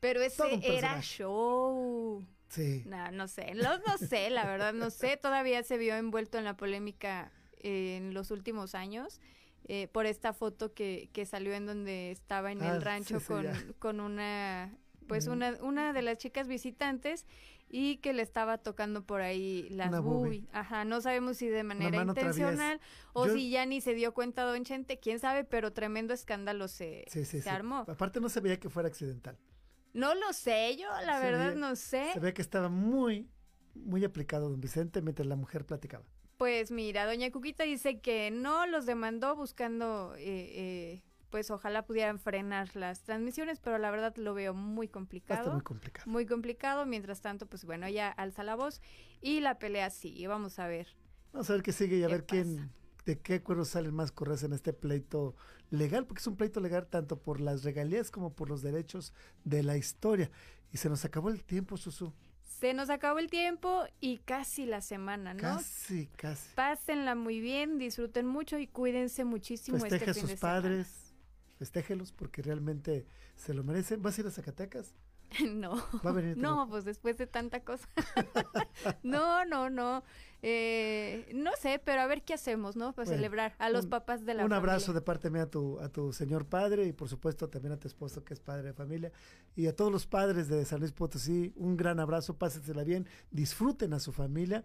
[0.00, 2.24] Pero ese era show.
[2.48, 2.82] Sí.
[2.86, 5.18] No, no sé, no, no sé, la verdad, no sé.
[5.18, 9.20] Todavía se vio envuelto en la polémica eh, en los últimos años
[9.68, 13.26] eh, por esta foto que, que salió en donde estaba en Ah, el rancho sí,
[13.26, 13.46] sí, con,
[13.78, 14.74] con una,
[15.06, 15.32] pues Mm.
[15.32, 17.26] una, una de las chicas visitantes
[17.70, 20.46] y que le estaba tocando por ahí las Una boobie.
[20.52, 22.80] Ajá, no sabemos si de manera intencional
[23.12, 26.66] o Yo- si ya ni se dio cuenta Don Chente, quién sabe, pero tremendo escándalo
[26.68, 27.48] se, Sí, sí, se sí.
[27.50, 27.84] armó.
[27.86, 29.36] Aparte no se veía que fuera accidental.
[29.92, 32.10] No lo sé, yo la Se verdad veía- no sé.
[32.14, 33.28] Se ve que estaba muy,
[33.74, 36.04] muy aplicado don Vicente mientras la mujer platicaba.
[36.38, 42.20] Pues mira, doña Cuquita dice que no los demandó buscando, eh, eh, pues ojalá pudieran
[42.20, 45.40] frenar las transmisiones, pero la verdad lo veo muy complicado.
[45.40, 46.08] estar muy complicado.
[46.08, 48.80] Muy complicado, mientras tanto, pues bueno, ella alza la voz
[49.20, 50.86] y la pelea sigue, vamos a ver.
[51.32, 52.70] Vamos a ver qué sigue y a ¿Qué ver quién,
[53.04, 55.34] de qué acuerdos salen más correos en este pleito
[55.70, 59.12] legal, porque es un pleito legal tanto por las regalías como por los derechos
[59.42, 60.30] de la historia.
[60.70, 62.12] Y se nos acabó el tiempo, Susu.
[62.58, 65.40] Se nos acabó el tiempo y casi la semana, ¿no?
[65.40, 66.48] Casi, casi.
[66.56, 70.62] Pásenla muy bien, disfruten mucho y cuídense muchísimo Festeje este a fin sus de semana.
[70.62, 71.14] padres,
[71.58, 73.06] festéjelos porque realmente
[73.36, 74.02] se lo merecen.
[74.02, 74.94] ¿Vas a ir a Zacatecas?
[75.54, 77.88] No, Va a venir tu no, pues después de tanta cosa.
[79.02, 80.02] no, no, no.
[80.40, 82.92] Eh, no sé, pero a ver qué hacemos, ¿no?
[82.92, 85.46] Para Bueno, celebrar a los un- papás de la Un abrazo de parte mía a
[85.50, 88.68] tu, a tu señor padre y por supuesto también a tu esposo que es padre
[88.68, 89.10] de familia.
[89.56, 93.92] Y a todos los padres de San Luis Potosí, un gran abrazo, pásensela bien, disfruten
[93.92, 94.64] a su familia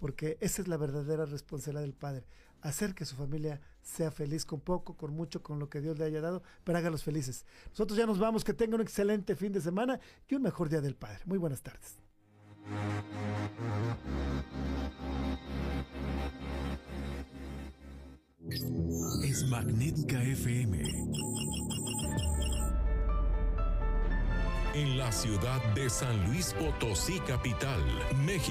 [0.00, 2.24] porque esa es la verdadera responsabilidad del padre,
[2.64, 6.06] hacer que su familia sea feliz con poco, con mucho, con lo que Dios le
[6.06, 7.44] haya dado, pero hágalos felices.
[7.68, 10.80] Nosotros ya nos vamos, que tengan un excelente fin de semana y un mejor día
[10.80, 11.20] del padre.
[11.26, 11.98] Muy buenas tardes.
[19.22, 20.82] Es Magnética FM.
[24.74, 27.80] En la ciudad de San Luis Potosí, capital,
[28.24, 28.42] México.